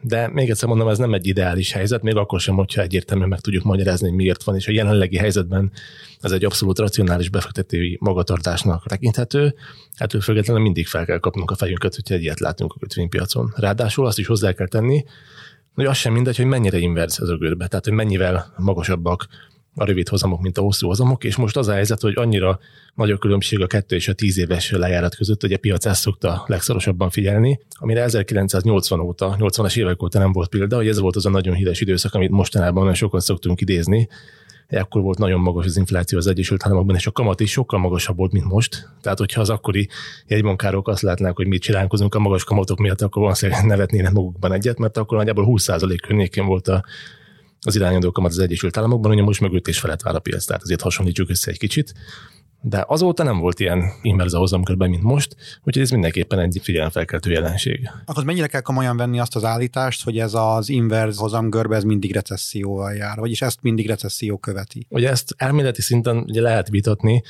De 0.01 0.27
még 0.27 0.49
egyszer 0.49 0.67
mondom, 0.67 0.87
ez 0.87 0.97
nem 0.97 1.13
egy 1.13 1.27
ideális 1.27 1.71
helyzet, 1.71 2.01
még 2.01 2.15
akkor 2.15 2.39
sem, 2.39 2.55
hogyha 2.55 2.81
egyértelműen 2.81 3.29
meg 3.29 3.39
tudjuk 3.39 3.63
magyarázni, 3.63 4.07
hogy 4.07 4.17
miért 4.17 4.43
van, 4.43 4.55
és 4.55 4.67
a 4.67 4.71
jelenlegi 4.71 5.17
helyzetben 5.17 5.71
ez 6.21 6.31
egy 6.31 6.45
abszolút 6.45 6.79
racionális 6.79 7.29
befektetői 7.29 7.97
magatartásnak 8.01 8.87
tekinthető. 8.87 9.55
Ettől 9.95 10.21
függetlenül 10.21 10.61
mindig 10.61 10.87
fel 10.87 11.05
kell 11.05 11.19
kapnunk 11.19 11.51
a 11.51 11.55
fejünket, 11.55 11.95
hogyha 11.95 12.13
egy 12.13 12.21
ilyet 12.21 12.39
látunk 12.39 12.73
a 12.73 12.79
kötvénypiacon. 12.79 13.53
Ráadásul 13.55 14.05
azt 14.05 14.19
is 14.19 14.27
hozzá 14.27 14.51
kell 14.51 14.67
tenni, 14.67 15.05
hogy 15.73 15.85
az 15.85 15.97
sem 15.97 16.13
mindegy, 16.13 16.37
hogy 16.37 16.45
mennyire 16.45 16.77
inverz 16.77 17.21
ez 17.21 17.29
a 17.29 17.37
görbe, 17.37 17.67
tehát 17.67 17.85
hogy 17.85 17.93
mennyivel 17.93 18.53
magasabbak 18.57 19.27
a 19.75 19.85
rövid 19.85 20.07
hozamok, 20.07 20.41
mint 20.41 20.57
a 20.57 20.61
hosszú 20.61 20.87
hozamok, 20.87 21.23
és 21.23 21.35
most 21.35 21.57
az 21.57 21.67
a 21.67 21.73
helyzet, 21.73 22.01
hogy 22.01 22.13
annyira 22.15 22.59
nagy 22.95 23.11
a 23.11 23.17
különbség 23.17 23.61
a 23.61 23.67
kettő 23.67 23.95
és 23.95 24.07
a 24.07 24.13
tíz 24.13 24.37
éves 24.37 24.71
lejárat 24.71 25.15
között, 25.15 25.41
hogy 25.41 25.53
a 25.53 25.57
piac 25.57 25.85
ezt 25.85 26.01
szokta 26.01 26.43
legszorosabban 26.47 27.09
figyelni, 27.09 27.59
amire 27.69 28.01
1980 28.01 28.99
óta, 28.99 29.35
80-as 29.39 29.77
évek 29.77 30.03
óta 30.03 30.19
nem 30.19 30.31
volt 30.31 30.49
példa, 30.49 30.75
hogy 30.75 30.87
ez 30.87 30.99
volt 30.99 31.15
az 31.15 31.25
a 31.25 31.29
nagyon 31.29 31.55
híres 31.55 31.81
időszak, 31.81 32.13
amit 32.13 32.29
mostanában 32.29 32.79
nagyon 32.79 32.93
sokat 32.93 33.21
szoktunk 33.21 33.61
idézni, 33.61 34.07
Ekkor 34.67 35.01
volt 35.01 35.17
nagyon 35.17 35.39
magas 35.39 35.65
az 35.65 35.77
infláció 35.77 36.17
az 36.17 36.27
Egyesült 36.27 36.65
Államokban, 36.65 36.95
és 36.95 37.07
a 37.07 37.11
kamat 37.11 37.39
is 37.39 37.51
sokkal 37.51 37.79
magasabb 37.79 38.17
volt, 38.17 38.31
mint 38.31 38.45
most. 38.45 38.89
Tehát, 39.01 39.17
hogyha 39.17 39.41
az 39.41 39.49
akkori 39.49 39.89
jegybankárok 40.27 40.87
azt 40.87 41.01
látnák, 41.01 41.35
hogy 41.35 41.47
mit 41.47 41.61
csinálkozunk 41.61 42.15
a 42.15 42.19
magas 42.19 42.43
kamatok 42.43 42.79
miatt, 42.79 43.01
akkor 43.01 43.21
valószínűleg 43.21 43.65
nevetnének 43.65 44.11
magukban 44.11 44.53
egyet, 44.53 44.77
mert 44.77 44.97
akkor 44.97 45.17
nagyjából 45.17 45.45
20% 45.47 45.97
környékén 46.01 46.45
volt 46.45 46.67
a, 46.67 46.83
az 47.65 47.75
irányadó 47.75 48.11
kamat 48.11 48.31
az 48.31 48.39
Egyesült 48.39 48.77
Államokban, 48.77 49.11
ugye 49.11 49.21
most 49.21 49.41
5 49.41 49.67
és 49.67 49.79
felett 49.79 50.01
vár 50.01 50.15
a 50.15 50.19
piac, 50.19 50.45
tehát 50.45 50.61
azért 50.61 50.81
hasonlítsuk 50.81 51.29
össze 51.29 51.51
egy 51.51 51.57
kicsit. 51.57 51.93
De 52.61 52.83
azóta 52.87 53.23
nem 53.23 53.39
volt 53.39 53.59
ilyen 53.59 53.83
inverza 54.01 54.37
hozamkörben, 54.37 54.89
mint 54.89 55.03
most, 55.03 55.35
úgyhogy 55.63 55.83
ez 55.83 55.89
mindenképpen 55.89 56.39
egy 56.39 56.59
figyelemfelkeltő 56.63 57.31
jelenség. 57.31 57.89
Akkor 58.05 58.23
mennyire 58.23 58.47
kell 58.47 58.61
komolyan 58.61 58.97
venni 58.97 59.19
azt 59.19 59.35
az 59.35 59.43
állítást, 59.43 60.03
hogy 60.03 60.17
ez 60.17 60.33
az 60.33 60.69
inverz 60.69 61.17
hozamgörbe 61.17 61.75
ez 61.75 61.83
mindig 61.83 62.13
recesszióval 62.13 62.93
jár, 62.93 63.17
vagyis 63.17 63.41
ezt 63.41 63.61
mindig 63.61 63.87
recesszió 63.87 64.37
követi? 64.37 64.87
Ugye 64.89 65.09
ezt 65.09 65.33
elméleti 65.37 65.81
szinten 65.81 66.17
ugye 66.17 66.41
lehet 66.41 66.69
vitatni, 66.69 67.23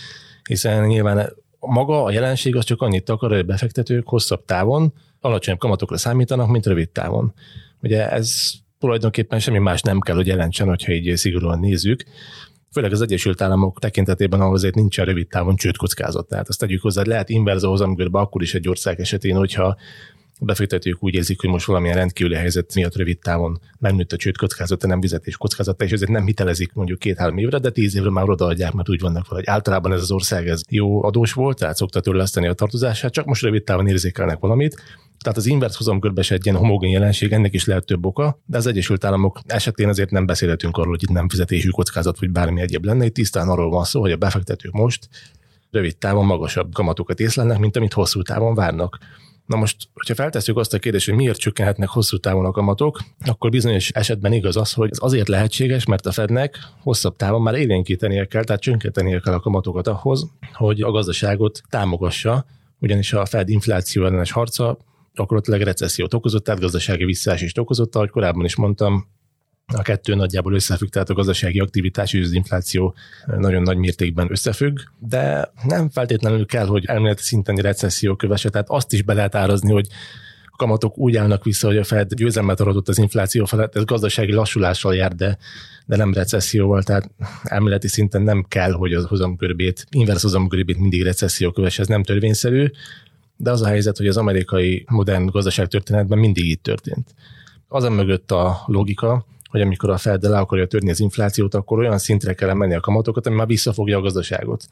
hiszen 0.50 0.86
nyilván 0.86 1.34
maga 1.60 2.04
a 2.04 2.12
jelenség 2.12 2.56
az 2.56 2.66
csak 2.66 2.82
annyit 2.82 3.10
akar, 3.10 3.30
hogy 3.30 3.40
a 3.40 3.44
befektetők 3.44 4.08
hosszabb 4.08 4.46
távon 4.46 4.94
alacsonyabb 5.20 5.60
kamatokra 5.60 5.98
számítanak, 5.98 6.50
mint 6.50 6.66
rövid 6.66 6.90
távon. 6.90 7.34
Ugye 7.82 8.12
ez 8.12 8.52
tulajdonképpen 8.86 9.40
semmi 9.40 9.58
más 9.58 9.82
nem 9.82 10.00
kell, 10.00 10.16
hogy 10.16 10.28
jelentsen, 10.28 10.68
hogyha 10.68 10.92
így 10.92 11.18
szigorúan 11.18 11.60
nézzük 11.60 12.04
főleg 12.72 12.92
az 12.92 13.02
Egyesült 13.02 13.42
Államok 13.42 13.80
tekintetében, 13.80 14.42
ahol 14.42 14.54
azért 14.54 14.76
nincsen 14.76 15.06
rövid 15.06 15.28
távon 15.28 15.56
csődkockázat. 15.56 16.28
Tehát 16.28 16.48
azt 16.48 16.60
tegyük 16.60 16.82
hozzá, 16.82 17.02
lehet 17.06 17.30
inverza 17.30 17.68
hozamgörbe 17.68 18.20
akkor 18.20 18.42
is 18.42 18.54
egy 18.54 18.68
ország 18.68 19.00
esetén, 19.00 19.36
hogyha 19.36 19.78
a 20.40 20.46
befektetők 20.46 21.04
úgy 21.04 21.14
érzik, 21.14 21.42
hogy 21.42 21.50
most 21.50 21.66
valamilyen 21.66 21.96
rendkívüli 21.96 22.36
helyzet 22.36 22.76
miatt 22.76 22.96
rövid 22.96 23.20
távon 23.20 23.60
megnőtt 23.80 24.12
a 24.12 24.18
csőd 24.18 24.38
kockázata, 24.38 24.88
nem 24.88 25.02
fizetés 25.02 25.38
kockázata, 25.38 25.84
és 25.86 25.92
ezért 25.92 26.12
nem 26.12 26.26
hitelezik 26.26 26.74
mondjuk 26.74 27.00
két-három 27.00 27.38
évre, 27.38 27.60
de 27.60 27.70
tíz 27.70 27.96
évre 27.96 28.10
már 28.10 28.30
odaadják, 28.30 28.74
mert 28.74 28.90
úgy 28.90 29.02
vannak 29.02 29.26
hogy 29.28 29.46
általában 29.46 29.94
ez 29.94 30.02
az 30.02 30.12
ország 30.12 30.48
ez 30.48 30.62
jó 30.70 31.04
adós 31.04 31.34
volt, 31.34 31.58
tehát 31.58 31.76
szokta 31.76 32.00
törleszteni 32.00 32.48
a 32.48 32.54
tartozását, 32.54 33.12
csak 33.12 33.26
most 33.26 33.42
rövid 33.42 33.64
távon 33.64 33.88
érzékelnek 33.88 34.40
valamit, 34.40 34.82
tehát 35.20 35.38
az 35.38 35.46
inverse 35.46 35.78
hozamkörbe 35.78 36.22
se 36.22 36.34
egy 36.34 36.46
ilyen 36.46 36.58
homogén 36.58 36.92
jelenség, 36.92 37.32
ennek 37.32 37.54
is 37.54 37.66
lehet 37.66 37.86
több 37.86 38.06
oka, 38.06 38.40
de 38.46 38.58
az 38.58 38.68
Egyesült 38.68 39.04
Államok 39.04 39.40
esetén 39.46 39.90
azért 39.90 40.12
nem 40.12 40.26
beszélhetünk 40.26 40.78
arról, 40.78 40.90
hogy 40.90 41.04
itt 41.04 41.16
nem 41.16 41.30
fizetésű 41.30 41.70
kockázat, 41.70 42.20
vagy 42.20 42.32
bármi 42.32 42.62
egyéb 42.62 42.86
lenne. 42.86 43.06
Itt 43.06 43.14
tisztán 43.14 43.48
arról 43.48 43.70
van 43.70 43.84
szó, 43.84 44.02
hogy 44.02 44.12
a 44.12 44.18
befektetők 44.18 44.72
most 44.72 45.10
rövid 45.72 45.98
távon 45.98 46.26
magasabb 46.26 46.74
kamatokat 46.74 47.20
észlelnek, 47.20 47.58
mint 47.58 47.76
amit 47.76 47.94
hosszú 47.94 48.22
távon 48.22 48.56
várnak. 48.56 48.98
Na 49.46 49.56
most, 49.56 49.88
hogyha 49.94 50.16
feltesszük 50.16 50.58
azt 50.58 50.74
a 50.74 50.80
kérdést, 50.80 51.06
hogy 51.06 51.16
miért 51.16 51.40
csökkenhetnek 51.40 51.90
hosszú 51.90 52.18
távon 52.18 52.46
a 52.46 52.52
kamatok, 52.52 53.00
akkor 53.26 53.50
bizonyos 53.50 53.90
esetben 53.90 54.34
igaz 54.34 54.56
az, 54.58 54.74
hogy 54.74 54.90
ez 54.92 54.98
azért 55.02 55.28
lehetséges, 55.28 55.86
mert 55.86 56.06
a 56.06 56.12
Fednek 56.12 56.58
hosszabb 56.82 57.16
távon 57.16 57.42
már 57.42 57.54
élénkítenie 57.54 58.26
kell, 58.26 58.44
tehát 58.44 58.62
csökkentenie 58.62 59.20
kell 59.20 59.34
a 59.34 59.40
kamatokat 59.40 59.88
ahhoz, 59.88 60.28
hogy 60.54 60.82
a 60.82 60.92
gazdaságot 60.92 61.62
támogassa, 61.70 62.46
ugyanis 62.80 63.14
a 63.14 63.26
Fed 63.26 63.50
infláció 63.50 64.06
ellenes 64.06 64.32
harca 64.32 64.78
gyakorlatilag 65.14 65.62
recessziót 65.62 66.14
okozott, 66.14 66.44
tehát 66.44 66.62
gazdasági 66.62 67.06
visszaesést 67.06 67.58
okozott, 67.58 67.96
ahogy 67.96 68.10
korábban 68.10 68.46
is 68.46 68.56
mondtam, 68.56 69.08
a 69.74 69.82
kettő 69.82 70.16
nagyjából 70.16 70.54
összefügg, 70.54 70.90
tehát 70.90 71.10
a 71.10 71.14
gazdasági 71.14 71.60
aktivitás 71.60 72.14
és 72.14 72.26
az 72.26 72.32
infláció 72.32 72.96
nagyon 73.26 73.62
nagy 73.62 73.78
mértékben 73.78 74.28
összefügg, 74.32 74.80
de 75.00 75.52
nem 75.68 75.90
feltétlenül 75.90 76.46
kell, 76.46 76.66
hogy 76.66 76.86
elméleti 76.86 77.22
szinten 77.22 77.56
recesszió 77.56 78.16
kövesse, 78.16 78.50
tehát 78.50 78.70
azt 78.70 78.94
is 78.94 79.02
be 79.02 79.14
lehet 79.14 79.36
árazni, 79.36 79.72
hogy 79.72 79.88
a 80.46 80.56
kamatok 80.56 80.98
úgy 80.98 81.16
állnak 81.16 81.44
vissza, 81.44 81.68
hogy 81.68 81.78
a 81.78 81.84
Fed 81.84 82.14
győzelmet 82.14 82.60
adott 82.60 82.88
az 82.88 82.98
infláció 82.98 83.46
felett, 83.46 83.76
ez 83.76 83.84
gazdasági 83.84 84.32
lassulással 84.32 84.96
jár, 84.96 85.16
de, 85.16 85.38
de 85.86 85.96
nem 85.96 86.14
recesszióval, 86.14 86.84
tehát 86.84 87.10
elméleti 87.44 87.88
szinten 87.88 88.22
nem 88.22 88.46
kell, 88.48 88.72
hogy 88.72 88.94
az 88.94 89.06
hozamkörbét, 89.06 89.86
inverse 89.90 90.22
hozamkörbét 90.22 90.78
mindig 90.78 91.04
recesszió 91.04 91.52
kövesse, 91.52 91.82
ez 91.82 91.88
nem 91.88 92.04
törvényszerű, 92.04 92.72
de 93.38 93.52
az 93.52 93.62
a 93.62 93.68
helyzet, 93.68 93.98
hogy 93.98 94.08
az 94.08 94.18
amerikai 94.18 94.86
modern 94.90 95.26
gazdaságtörténetben 95.26 96.18
mindig 96.18 96.46
így 96.46 96.62
történt. 96.62 97.14
Az 97.68 97.84
a 97.84 97.90
mögött 97.90 98.32
a 98.32 98.64
logika, 98.66 99.26
hogy 99.50 99.62
amikor 99.62 99.90
a 99.90 99.98
Fed 99.98 100.24
le 100.24 100.38
akarja 100.38 100.68
törni 100.68 100.90
az 100.90 101.00
inflációt, 101.00 101.54
akkor 101.54 101.80
olyan 101.80 101.98
szintre 101.98 102.34
kell 102.34 102.50
emelni 102.50 102.74
a 102.74 102.80
kamatokat, 102.80 103.28
ami 103.28 103.36
már 103.36 103.48
visszafogja 103.48 103.98
a 103.98 104.02
gazdaságot. 104.02 104.66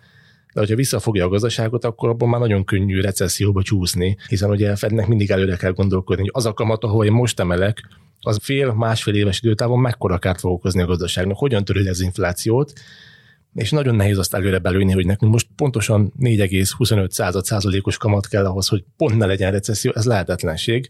De 0.54 0.60
hogyha 0.60 0.76
visszafogja 0.76 1.26
a 1.26 1.30
gazdaságot, 1.30 1.86
akkor 1.86 2.10
abban 2.10 2.30
már 2.30 2.40
nagyon 2.40 2.64
könnyű 2.64 3.02
recesszióba 3.02 3.62
csúszni, 3.62 4.18
hiszen 4.28 4.50
ugye 4.50 4.72
a 4.72 4.76
Fednek 4.76 5.08
mindig 5.08 5.32
előre 5.32 5.56
kell 5.56 5.72
gondolkodni, 5.72 6.22
hogy 6.22 6.32
az 6.34 6.46
a 6.46 6.54
kamat, 6.54 6.84
ahol 6.84 7.06
én 7.06 7.12
most 7.12 7.40
emelek, 7.40 7.82
az 8.20 8.40
fél, 8.42 8.74
másfél 8.74 9.16
éves 9.16 9.42
időtávon 9.42 9.80
mekkora 9.80 10.18
kárt 10.18 10.40
fog 10.40 10.52
okozni 10.52 10.82
a 10.82 10.86
gazdaságnak, 10.86 11.38
hogyan 11.38 11.66
törő 11.66 11.90
az 11.90 12.02
inflációt, 12.02 12.74
és 13.54 13.72
nagyon 13.72 13.96
nehéz 13.96 14.18
azt 14.18 14.34
előre 14.34 14.60
belőni, 14.60 14.92
hogy 14.92 15.06
nekünk 15.06 15.32
most 15.32 15.48
pontosan 15.56 16.14
4,25 16.20 17.42
százalékos 17.42 17.98
kamat 17.98 18.28
kell 18.28 18.46
ahhoz, 18.46 18.68
hogy 18.68 18.84
pont 18.98 19.18
ne 19.18 19.26
legyen 19.26 19.52
recesszió, 19.52 19.92
ez 19.96 20.06
lehetetlenség, 20.06 20.90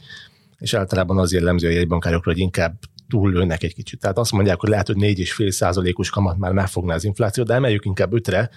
és 0.60 0.74
általában 0.74 1.17
az 1.17 1.34
jellemző 1.34 1.67
a 1.67 1.72
jegybankárokra, 1.72 2.32
hogy 2.32 2.39
inkább 2.39 2.74
túllőnek 3.13 3.63
egy 3.63 3.73
kicsit. 3.73 3.99
Tehát 3.99 4.17
azt 4.17 4.32
mondják, 4.32 4.60
hogy 4.60 4.69
lehet, 4.69 4.88
hogy 4.88 4.95
4,5 4.95 5.49
százalékos 5.49 6.10
kamat 6.10 6.38
már 6.38 6.52
megfogná 6.52 6.93
az 6.93 7.04
inflációt, 7.04 7.47
de 7.47 7.54
emeljük 7.54 7.86
inkább 7.86 8.12
5-re, 8.13 8.49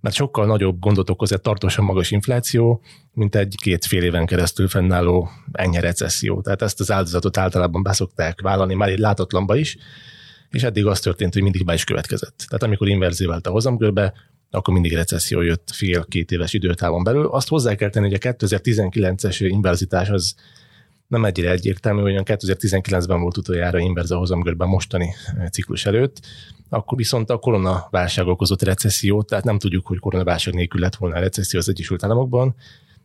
mert 0.00 0.14
sokkal 0.14 0.46
nagyobb 0.46 0.78
gondot 0.80 1.10
okoz 1.10 1.32
egy 1.32 1.40
tartósan 1.40 1.84
magas 1.84 2.10
infláció, 2.10 2.82
mint 3.12 3.34
egy 3.34 3.54
két 3.62 3.84
fél 3.84 4.02
éven 4.02 4.26
keresztül 4.26 4.68
fennálló 4.68 5.30
enyhe 5.52 5.80
recesszió. 5.80 6.40
Tehát 6.40 6.62
ezt 6.62 6.80
az 6.80 6.90
áldozatot 6.90 7.36
általában 7.36 7.82
beszokták 7.82 8.40
vállalni, 8.40 8.74
már 8.74 8.88
egy 8.88 8.98
látatlanba 8.98 9.56
is, 9.56 9.76
és 10.50 10.62
eddig 10.62 10.86
az 10.86 11.00
történt, 11.00 11.32
hogy 11.32 11.42
mindig 11.42 11.64
be 11.64 11.74
is 11.74 11.84
következett. 11.84 12.44
Tehát 12.46 12.62
amikor 12.62 12.88
inverzé 12.88 13.24
vált 13.24 13.46
a 13.46 13.50
hozamkörbe, 13.50 14.12
akkor 14.50 14.74
mindig 14.74 14.94
recesszió 14.94 15.40
jött 15.40 15.70
fél-két 15.72 16.30
éves 16.30 16.52
időtávon 16.52 17.04
belül. 17.04 17.26
Azt 17.26 17.48
hozzá 17.48 17.74
kell 17.74 17.90
tenni, 17.90 18.08
hogy 18.08 18.18
a 18.22 18.32
2019-es 18.32 19.36
inverzitás 19.38 20.08
az 20.08 20.34
nem 21.12 21.24
egyre 21.24 21.50
egyértelmű, 21.50 22.02
olyan 22.02 22.22
2019-ben 22.26 23.20
volt 23.20 23.36
utoljára 23.36 23.78
inverz 23.78 24.10
a 24.10 24.16
hozamgörben 24.16 24.68
mostani 24.68 25.14
eh, 25.36 25.48
ciklus 25.48 25.86
előtt, 25.86 26.20
akkor 26.68 26.98
viszont 26.98 27.30
a 27.30 27.38
koronaválság 27.38 28.26
okozott 28.26 28.62
recesszió, 28.62 29.22
tehát 29.22 29.44
nem 29.44 29.58
tudjuk, 29.58 29.86
hogy 29.86 29.98
koronaválság 29.98 30.54
nélkül 30.54 30.80
lett 30.80 30.94
volna 30.94 31.16
a 31.16 31.20
recesszió 31.20 31.60
az 31.60 31.68
Egyesült 31.68 32.04
Államokban, 32.04 32.54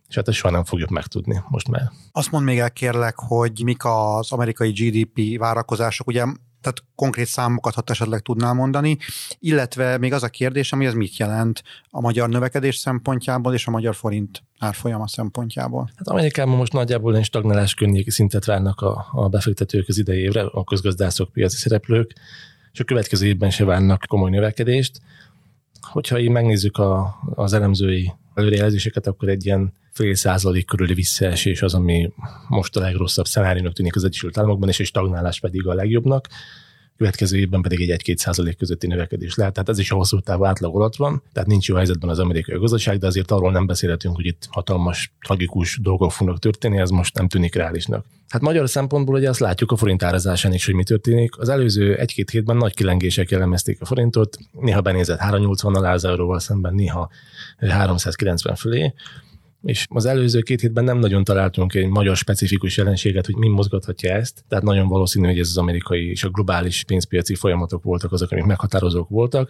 és 0.10 0.16
hát 0.16 0.28
ezt 0.28 0.38
soha 0.38 0.54
nem 0.54 0.64
fogjuk 0.64 0.90
megtudni 0.90 1.42
most 1.50 1.68
már. 1.68 1.92
Azt 2.12 2.32
mond 2.32 2.46
még 2.46 2.60
el 2.60 2.72
kérlek, 2.72 3.16
hogy 3.18 3.62
mik 3.64 3.86
az 3.86 4.32
amerikai 4.32 4.72
GDP 4.72 5.38
várakozások. 5.38 6.08
Ugye 6.08 6.26
tehát 6.62 6.84
konkrét 6.96 7.26
számokat, 7.26 7.74
ha 7.74 7.84
esetleg 7.86 8.22
tudnál 8.22 8.54
mondani, 8.54 8.98
illetve 9.40 9.98
még 9.98 10.14
az 10.14 10.24
a 10.24 10.30
kérdés, 10.30 10.74
ami 10.74 10.86
az 10.86 10.94
mit 10.94 11.18
jelent 11.18 11.64
a 11.90 12.02
magyar 12.02 12.30
növekedés 12.30 12.76
szempontjából 12.76 13.54
és 13.54 13.68
a 13.68 13.72
magyar 13.72 13.96
forint 13.96 14.44
árfolyama 14.60 15.08
szempontjából. 15.08 15.90
Hát 15.96 16.08
Amerikában 16.08 16.58
most 16.58 16.74
nagyjából 16.74 17.16
egy 17.16 17.24
stagnálás 17.24 17.74
környéki 17.74 18.12
szintet 18.12 18.46
várnak 18.46 18.82
a, 18.82 19.08
a 19.12 19.28
befektetők 19.28 19.88
az 19.88 19.98
idei 19.98 20.20
évre, 20.20 20.42
a 20.42 20.64
közgazdászok, 20.64 21.32
piaci 21.32 21.58
szereplők, 21.58 22.16
és 22.72 22.80
a 22.80 22.84
következő 22.84 23.26
évben 23.28 23.50
se 23.50 23.66
várnak 23.66 24.04
komoly 24.08 24.30
növekedést. 24.30 25.02
Hogyha 25.82 26.20
így 26.20 26.30
megnézzük 26.30 26.78
a, 26.78 27.20
az 27.36 27.54
elemzői 27.54 28.14
előrejelzéseket, 28.34 29.08
akkor 29.08 29.30
egy 29.30 29.46
ilyen 29.46 29.74
fél 29.98 30.16
százalék 30.16 30.66
körüli 30.66 30.94
visszaesés 30.94 31.62
az, 31.62 31.74
ami 31.74 32.12
most 32.48 32.76
a 32.76 32.80
legrosszabb 32.80 33.26
szenáriónak 33.26 33.74
tűnik 33.74 33.96
az 33.96 34.04
Egyesült 34.04 34.38
Államokban, 34.38 34.70
és 34.70 34.80
egy 34.80 34.86
stagnálás 34.86 35.40
pedig 35.40 35.68
a 35.68 35.74
legjobbnak 35.74 36.28
következő 36.98 37.38
évben 37.38 37.62
pedig 37.62 37.90
egy 37.90 38.02
1-2 38.06 38.16
százalék 38.16 38.58
közötti 38.58 38.88
növekedés 38.88 39.36
lehet. 39.36 39.54
Tehát 39.54 39.70
ez 39.70 39.80
is 39.80 39.92
a 39.92 39.96
hosszú 39.96 40.20
távú 40.20 40.46
átlag 40.46 40.76
alatt 40.76 40.96
van, 40.96 41.24
tehát 41.34 41.50
nincs 41.50 41.68
jó 41.68 41.76
helyzetben 41.76 42.10
az 42.10 42.20
amerikai 42.20 42.58
gazdaság, 42.58 42.98
de 42.98 43.08
azért 43.08 43.32
arról 43.32 43.52
nem 43.52 43.66
beszélhetünk, 43.66 44.16
hogy 44.16 44.26
itt 44.26 44.48
hatalmas, 44.50 45.14
tragikus 45.22 45.80
dolgok 45.82 46.12
fognak 46.12 46.40
történni, 46.40 46.80
ez 46.80 46.90
most 46.90 47.16
nem 47.16 47.28
tűnik 47.28 47.56
reálisnak. 47.56 48.06
Hát 48.30 48.42
magyar 48.42 48.70
szempontból 48.70 49.16
ugye 49.16 49.30
azt 49.30 49.40
látjuk 49.40 49.72
a 49.72 49.76
forint 49.76 50.04
árazásán 50.04 50.54
is, 50.54 50.66
hogy 50.66 50.76
mi 50.76 50.84
történik. 50.84 51.38
Az 51.38 51.50
előző 51.50 51.96
egy-két 51.96 52.30
hétben 52.30 52.58
nagy 52.58 52.74
kilengések 52.74 53.30
jellemezték 53.30 53.82
a 53.82 53.86
forintot, 53.86 54.38
néha 54.52 54.82
benézett 54.82 55.20
380 55.20 55.76
alá 55.76 55.94
az 55.94 56.06
euróval 56.06 56.40
szemben, 56.40 56.74
néha 56.74 57.10
390 57.60 58.56
fölé 58.56 58.94
és 59.64 59.86
az 59.90 60.06
előző 60.06 60.42
két 60.42 60.62
hétben 60.62 60.84
nem 60.84 60.98
nagyon 60.98 61.24
találtunk 61.24 61.74
egy 61.74 61.88
magyar 61.88 62.16
specifikus 62.16 62.78
jelenséget, 62.78 63.26
hogy 63.26 63.36
mi 63.36 63.48
mozgathatja 63.48 64.14
ezt, 64.14 64.44
tehát 64.48 64.64
nagyon 64.64 64.88
valószínű, 64.88 65.28
hogy 65.28 65.40
ez 65.40 65.48
az 65.48 65.58
amerikai 65.58 66.10
és 66.10 66.24
a 66.24 66.30
globális 66.30 66.84
pénzpiaci 66.84 67.36
folyamatok 67.36 67.84
voltak 67.84 68.12
azok, 68.12 68.32
amik 68.32 68.46
meghatározók 68.46 69.10
voltak. 69.10 69.50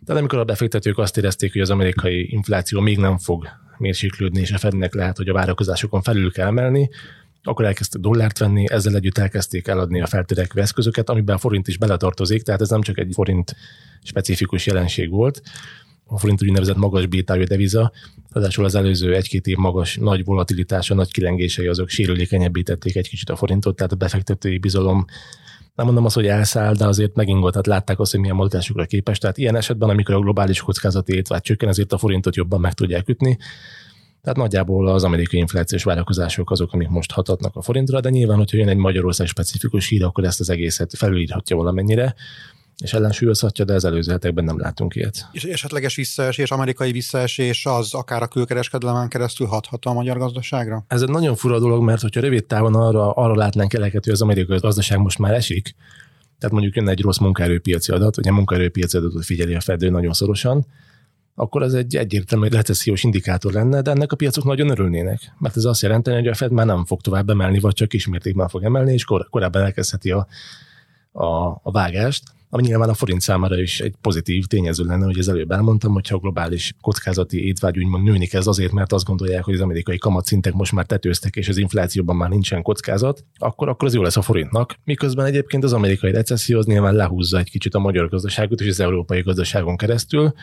De 0.00 0.12
amikor 0.12 0.38
a 0.38 0.44
befektetők 0.44 0.98
azt 0.98 1.16
érezték, 1.16 1.52
hogy 1.52 1.60
az 1.60 1.70
amerikai 1.70 2.32
infláció 2.32 2.80
még 2.80 2.98
nem 2.98 3.18
fog 3.18 3.48
mérséklődni, 3.78 4.40
és 4.40 4.52
a 4.52 4.58
Fednek 4.58 4.94
lehet, 4.94 5.16
hogy 5.16 5.28
a 5.28 5.32
várakozásokon 5.32 6.02
felül 6.02 6.32
kell 6.32 6.46
emelni, 6.46 6.90
akkor 7.42 7.64
elkezdtek 7.64 8.00
dollárt 8.00 8.38
venni, 8.38 8.64
ezzel 8.70 8.94
együtt 8.94 9.18
elkezdték 9.18 9.66
eladni 9.68 10.00
a 10.00 10.06
feltörekvő 10.06 10.60
eszközöket, 10.60 11.08
amiben 11.08 11.34
a 11.34 11.38
forint 11.38 11.68
is 11.68 11.78
beletartozik, 11.78 12.42
tehát 12.42 12.60
ez 12.60 12.68
nem 12.68 12.80
csak 12.80 12.98
egy 12.98 13.10
forint 13.12 13.54
specifikus 14.02 14.66
jelenség 14.66 15.10
volt, 15.10 15.42
a 16.06 16.18
forint 16.18 16.42
úgynevezett 16.42 16.76
magas 16.76 17.06
bétájú 17.06 17.44
deviza, 17.44 17.92
ráadásul 18.32 18.64
az 18.64 18.74
előző 18.74 19.14
egy-két 19.14 19.46
év 19.46 19.56
magas 19.56 19.96
nagy 19.96 20.24
volatilitása, 20.24 20.94
nagy 20.94 21.12
kilengései 21.12 21.66
azok 21.66 21.88
sérülékenyebbé 21.88 22.62
tették 22.62 22.96
egy 22.96 23.08
kicsit 23.08 23.30
a 23.30 23.36
forintot, 23.36 23.76
tehát 23.76 23.92
a 23.92 23.96
befektetői 23.96 24.58
bizalom 24.58 25.04
nem 25.74 25.86
mondom 25.86 26.04
azt, 26.04 26.14
hogy 26.14 26.26
elszáll, 26.26 26.74
de 26.74 26.86
azért 26.86 27.14
megingott, 27.14 27.50
tehát 27.50 27.66
látták 27.66 28.00
azt, 28.00 28.10
hogy 28.10 28.20
milyen 28.20 28.36
mozgásukra 28.36 28.84
képes. 28.84 29.18
Tehát 29.18 29.38
ilyen 29.38 29.56
esetben, 29.56 29.88
amikor 29.88 30.14
a 30.14 30.18
globális 30.18 30.60
kockázati 30.60 31.22
vagy 31.28 31.40
csökken, 31.40 31.68
ezért 31.68 31.92
a 31.92 31.98
forintot 31.98 32.36
jobban 32.36 32.60
meg 32.60 32.72
tudják 32.72 33.08
ütni. 33.08 33.38
Tehát 34.22 34.38
nagyjából 34.38 34.88
az 34.88 35.04
amerikai 35.04 35.38
inflációs 35.38 35.84
várakozások 35.84 36.50
azok, 36.50 36.72
amik 36.72 36.88
most 36.88 37.12
hatatnak 37.12 37.56
a 37.56 37.62
forintra, 37.62 38.00
de 38.00 38.10
nyilván, 38.10 38.36
hogyha 38.36 38.56
jön 38.56 38.68
egy 38.68 38.76
Magyarország 38.76 39.26
specifikus 39.26 39.88
hír, 39.88 40.04
akkor 40.04 40.24
ezt 40.24 40.40
az 40.40 40.50
egészet 40.50 40.96
felülírhatja 40.96 41.56
valamennyire 41.56 42.14
és 42.82 42.92
ellensúlyozhatja, 42.92 43.64
de 43.64 43.74
az 43.74 43.84
előző 43.84 44.12
hetekben 44.12 44.44
nem 44.44 44.58
látunk 44.58 44.94
ilyet. 44.94 45.28
És 45.32 45.44
esetleges 45.44 45.94
visszaesés, 45.94 46.50
amerikai 46.50 46.92
visszaesés 46.92 47.66
az 47.66 47.94
akár 47.94 48.22
a 48.22 48.26
külkereskedelemen 48.26 49.08
keresztül 49.08 49.46
hathat 49.46 49.84
a 49.84 49.92
magyar 49.92 50.18
gazdaságra? 50.18 50.84
Ez 50.88 51.02
egy 51.02 51.08
nagyon 51.08 51.36
fura 51.36 51.58
dolog, 51.58 51.82
mert 51.82 52.00
hogyha 52.00 52.20
rövid 52.20 52.44
távon 52.44 52.74
arra, 52.74 53.12
arra 53.12 53.34
látnánk 53.34 53.72
eleket, 53.72 54.04
hogy 54.04 54.12
az 54.12 54.22
amerikai 54.22 54.58
gazdaság 54.58 54.98
most 54.98 55.18
már 55.18 55.34
esik, 55.34 55.74
tehát 56.38 56.54
mondjuk 56.54 56.76
jönne 56.76 56.90
egy 56.90 57.00
rossz 57.00 57.18
munkaerőpiaci 57.18 57.92
adat, 57.92 58.16
vagy 58.16 58.28
a 58.28 58.32
munkaerőpiaci 58.32 58.96
adatot 58.96 59.24
figyeli 59.24 59.54
a 59.54 59.60
Fedő 59.60 59.90
nagyon 59.90 60.12
szorosan, 60.12 60.66
akkor 61.34 61.62
ez 61.62 61.72
egy 61.72 61.96
egyértelmű 61.96 62.48
recessziós 62.48 63.04
indikátor 63.04 63.52
lenne, 63.52 63.80
de 63.82 63.90
ennek 63.90 64.12
a 64.12 64.16
piacok 64.16 64.44
nagyon 64.44 64.70
örülnének, 64.70 65.32
mert 65.38 65.56
ez 65.56 65.64
azt 65.64 65.82
jelenti, 65.82 66.10
hogy 66.10 66.26
a 66.26 66.34
Fed 66.34 66.52
már 66.52 66.66
nem 66.66 66.84
fog 66.84 67.00
tovább 67.00 67.30
emelni, 67.30 67.58
vagy 67.58 67.74
csak 67.74 67.88
kismértékben 67.88 68.48
fog 68.48 68.64
emelni, 68.64 68.92
és 68.92 69.04
kor- 69.04 69.28
korábban 69.30 69.62
elkezdheti 69.62 70.10
a, 70.10 70.26
a, 71.12 71.26
a 71.62 71.70
vágást 71.70 72.22
ami 72.54 72.62
nyilván 72.62 72.88
a 72.88 72.94
forint 72.94 73.20
számára 73.20 73.60
is 73.60 73.80
egy 73.80 73.94
pozitív 74.00 74.44
tényező 74.44 74.84
lenne, 74.84 75.04
hogy 75.04 75.18
az 75.18 75.28
előbb 75.28 75.50
elmondtam, 75.50 75.92
hogyha 75.92 76.14
a 76.14 76.18
globális 76.18 76.74
kockázati 76.80 77.46
étvágy 77.46 77.78
úgymond 77.78 78.04
nőni 78.04 78.26
kezd 78.26 78.48
azért, 78.48 78.72
mert 78.72 78.92
azt 78.92 79.04
gondolják, 79.04 79.44
hogy 79.44 79.54
az 79.54 79.60
amerikai 79.60 79.98
kamatszintek 79.98 80.52
most 80.52 80.72
már 80.72 80.86
tetőztek, 80.86 81.36
és 81.36 81.48
az 81.48 81.56
inflációban 81.56 82.16
már 82.16 82.28
nincsen 82.28 82.62
kockázat, 82.62 83.24
akkor, 83.38 83.68
akkor 83.68 83.88
az 83.88 83.94
jó 83.94 84.02
lesz 84.02 84.16
a 84.16 84.22
forintnak. 84.22 84.74
Miközben 84.84 85.26
egyébként 85.26 85.64
az 85.64 85.72
amerikai 85.72 86.12
recesszió 86.12 86.58
az 86.58 86.66
nyilván 86.66 86.94
lehúzza 86.94 87.38
egy 87.38 87.50
kicsit 87.50 87.74
a 87.74 87.78
magyar 87.78 88.08
gazdaságot 88.08 88.60
és 88.60 88.68
az 88.68 88.80
európai 88.80 89.20
gazdaságon 89.20 89.76
keresztül, 89.76 90.34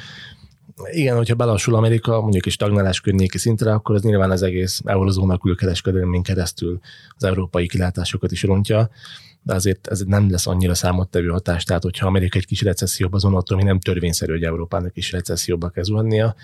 igen, 0.92 1.16
hogyha 1.16 1.36
belassul 1.36 1.76
Amerika 1.76 2.22
mondjuk 2.22 2.46
is 2.46 2.54
stagnálás 2.54 3.02
környéki 3.02 3.38
szintre, 3.38 3.74
akkor 3.74 3.96
az 3.96 4.02
nyilván 4.02 4.32
az 4.32 4.42
egész 4.42 4.82
eurozóna 4.86 5.38
külkereskedelmén 5.38 6.24
keresztül 6.24 6.80
az 7.10 7.24
európai 7.24 7.68
kilátásokat 7.68 8.32
is 8.32 8.44
rontja 8.44 8.90
de 9.44 9.54
azért 9.54 9.88
ez 9.88 10.00
nem 10.00 10.30
lesz 10.30 10.48
annyira 10.48 10.74
számottevő 10.74 11.28
hatás. 11.28 11.64
Tehát, 11.64 11.84
hogyha 11.84 12.08
Amerika 12.08 12.38
egy 12.38 12.46
kis 12.46 12.62
recesszióba 12.62 13.16
azon 13.16 13.36
attól, 13.36 13.58
ami 13.58 13.68
nem 13.68 13.80
törvényszerű, 13.80 14.32
hogy 14.32 14.44
Európának 14.44 14.98
is 14.98 15.12
recesszióba 15.12 15.70
kell 15.70 15.84
zuhannia. 15.84 16.36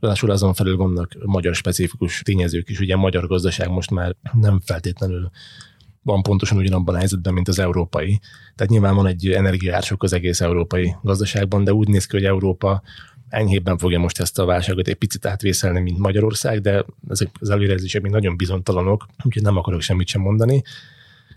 Ráadásul 0.00 0.30
azon 0.30 0.54
felül 0.54 0.76
vannak 0.76 1.16
magyar 1.24 1.54
specifikus 1.54 2.22
tényezők 2.22 2.68
is. 2.68 2.80
Ugye 2.80 2.94
a 2.94 2.98
magyar 2.98 3.26
gazdaság 3.26 3.68
most 3.68 3.90
már 3.90 4.16
nem 4.32 4.60
feltétlenül 4.64 5.30
van 6.02 6.22
pontosan 6.22 6.58
ugyanabban 6.58 6.94
a 6.94 6.98
helyzetben, 6.98 7.34
mint 7.34 7.48
az 7.48 7.58
európai. 7.58 8.20
Tehát 8.54 8.72
nyilván 8.72 8.94
van 8.94 9.06
egy 9.06 9.30
energiársok 9.30 10.02
az 10.02 10.12
egész 10.12 10.40
európai 10.40 10.94
gazdaságban, 11.02 11.64
de 11.64 11.72
úgy 11.72 11.88
néz 11.88 12.06
ki, 12.06 12.16
hogy 12.16 12.24
Európa 12.24 12.82
enyhébben 13.28 13.78
fogja 13.78 13.98
most 13.98 14.20
ezt 14.20 14.38
a 14.38 14.44
válságot 14.44 14.88
egy 14.88 14.94
picit 14.94 15.26
átvészelni, 15.26 15.80
mint 15.80 15.98
Magyarország, 15.98 16.60
de 16.60 16.84
ezek 17.08 17.28
az 17.40 17.50
előrejelzések 17.50 18.02
még 18.02 18.12
nagyon 18.12 18.36
bizonytalanok, 18.36 19.06
úgyhogy 19.24 19.42
nem 19.42 19.56
akarok 19.56 19.80
semmit 19.80 20.06
sem 20.06 20.20
mondani 20.20 20.62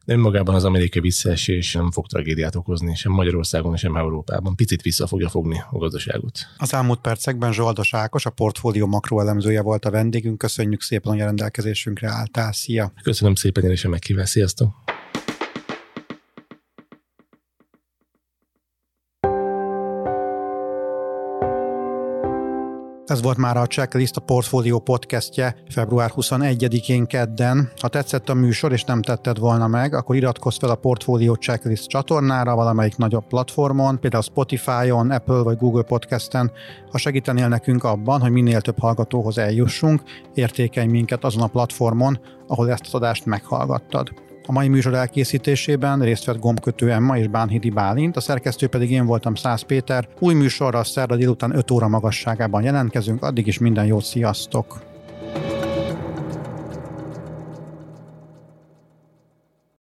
de 0.10 0.16
önmagában 0.16 0.56
az 0.56 0.64
amerikai 0.64 1.02
visszaesés 1.02 1.74
nem 1.74 1.92
fog 1.92 2.08
tragédiát 2.08 2.56
okozni, 2.56 2.96
sem 2.96 3.12
Magyarországon, 3.12 3.76
sem 3.76 3.96
Európában. 3.96 4.56
Picit 4.56 4.82
vissza 4.82 5.08
fogja 5.08 5.30
fogni 5.30 5.62
a 5.72 5.78
gazdaságot. 5.78 6.40
Az 6.58 6.74
elmúlt 6.74 7.00
percekben 7.00 7.54
Zsoldos 7.54 7.94
Ákos, 7.94 8.26
a 8.26 8.30
portfólió 8.30 8.88
makroelemzője 8.88 9.62
volt 9.62 9.86
a 9.86 9.92
vendégünk. 9.92 10.38
Köszönjük 10.38 10.82
szépen, 10.82 11.12
hogy 11.12 11.22
a 11.22 11.26
rendelkezésünkre 11.26 12.10
álltál. 12.10 12.52
Szia! 12.52 12.92
Köszönöm 13.04 13.36
szépen, 13.36 13.64
én 13.64 13.72
is 13.72 13.86
a 13.86 13.90
meghívást. 13.90 14.32
Sziasztok! 14.32 14.99
Ez 23.10 23.22
volt 23.22 23.38
már 23.38 23.58
a 23.58 23.68
Checklist 23.68 24.16
a 24.18 24.22
Portfolio 24.22 24.80
podcastje 24.80 25.56
február 25.70 26.12
21-én 26.16 27.06
kedden. 27.06 27.72
Ha 27.82 27.88
tetszett 27.88 28.30
a 28.30 28.34
műsor 28.34 28.72
és 28.72 28.84
nem 28.84 29.02
tetted 29.02 29.40
volna 29.40 29.68
meg, 29.68 29.94
akkor 29.94 30.16
iratkozz 30.16 30.58
fel 30.58 30.70
a 30.70 30.76
Portfolio 30.76 31.34
Checklist 31.34 31.88
csatornára 31.88 32.56
valamelyik 32.56 32.98
nagyobb 32.98 33.28
platformon, 33.28 34.00
például 34.00 34.24
Spotify-on, 34.24 35.12
Apple 35.12 35.42
vagy 35.42 35.58
Google 35.58 35.84
Podcasten. 35.84 36.52
Ha 36.92 36.98
segítenél 36.98 37.48
nekünk 37.48 37.84
abban, 37.84 38.22
hogy 38.22 38.32
minél 38.32 38.62
több 38.62 38.80
hallgatóhoz 38.80 39.38
eljussunk, 39.38 40.02
értékelj 40.34 40.88
minket 40.88 41.24
azon 41.24 41.42
a 41.42 41.48
platformon, 41.48 42.20
ahol 42.48 42.72
ezt 42.72 42.86
az 42.86 42.94
adást 42.94 43.26
meghallgattad. 43.26 44.29
A 44.50 44.52
mai 44.52 44.68
műsor 44.68 44.94
elkészítésében 44.94 46.00
részt 46.00 46.26
vett 46.26 46.40
gombkötő 46.40 46.92
Emma 46.92 47.18
és 47.18 47.28
Bánhidi 47.28 47.70
Bálint, 47.70 48.16
a 48.16 48.20
szerkesztő 48.20 48.68
pedig 48.68 48.92
én 48.92 49.06
voltam 49.06 49.36
Száz 49.36 49.62
Péter. 49.62 50.08
Új 50.20 50.34
műsorral 50.34 50.84
szerda 50.84 51.16
délután 51.16 51.56
5 51.56 51.72
óra 51.72 51.88
magasságában 51.88 52.64
jelentkezünk, 52.64 53.24
addig 53.24 53.48
is 53.48 53.58
minden 53.58 53.86
jót, 53.86 54.04
sziasztok! 54.04 54.82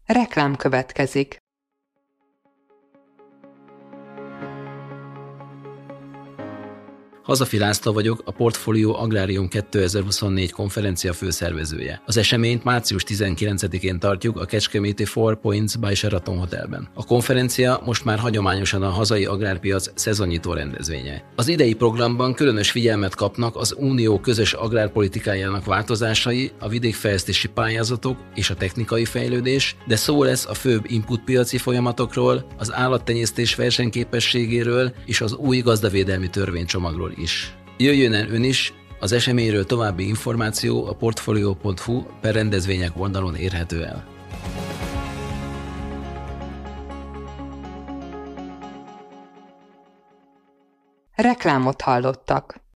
Reklám 0.06 0.56
következik. 0.56 1.42
Hazafi 7.23 7.57
László 7.57 7.93
vagyok, 7.93 8.21
a 8.25 8.31
Portfolio 8.31 8.93
Agrárium 8.95 9.47
2024 9.47 10.51
konferencia 10.51 11.13
főszervezője. 11.13 12.01
Az 12.05 12.17
eseményt 12.17 12.63
március 12.63 13.03
19-én 13.07 13.99
tartjuk 13.99 14.39
a 14.39 14.45
Kecskeméti 14.45 15.05
Four 15.05 15.39
Points 15.39 15.77
by 15.79 15.93
Sheraton 15.95 16.38
Hotelben. 16.38 16.88
A 16.93 17.05
konferencia 17.05 17.81
most 17.86 18.05
már 18.05 18.19
hagyományosan 18.19 18.83
a 18.83 18.89
hazai 18.89 19.25
agrárpiac 19.25 19.91
szezonnyitó 19.95 20.53
rendezvénye. 20.53 21.23
Az 21.36 21.47
idei 21.47 21.73
programban 21.73 22.33
különös 22.33 22.71
figyelmet 22.71 23.15
kapnak 23.15 23.55
az 23.55 23.75
Unió 23.77 24.19
közös 24.19 24.53
agrárpolitikájának 24.53 25.65
változásai, 25.65 26.51
a 26.59 26.67
vidékfejlesztési 26.67 27.47
pályázatok 27.47 28.17
és 28.36 28.49
a 28.49 28.55
technikai 28.55 29.05
fejlődés, 29.05 29.75
de 29.88 29.95
szó 29.95 30.23
lesz 30.23 30.45
a 30.45 30.53
főbb 30.53 30.83
inputpiaci 30.88 31.57
folyamatokról, 31.57 32.45
az 32.57 32.73
állattenyésztés 32.73 33.55
versenyképességéről 33.55 34.93
és 35.05 35.21
az 35.21 35.36
új 35.36 35.59
gazdavédelmi 35.59 36.29
törvénycsomagról 36.29 37.12
is. 37.15 37.56
Jöjjön 37.78 38.13
el 38.13 38.28
ön 38.28 38.43
is, 38.43 38.73
az 38.99 39.12
eseményről 39.12 39.65
további 39.65 40.08
információ 40.08 40.86
a 40.86 40.93
portfolio.hu 40.93 42.04
per 42.21 42.34
rendezvények 42.34 42.91
oldalon 42.97 43.36
érhető 43.36 43.84
el. 43.86 44.06
Reklámot 51.15 51.82
hallottak. 51.82 52.62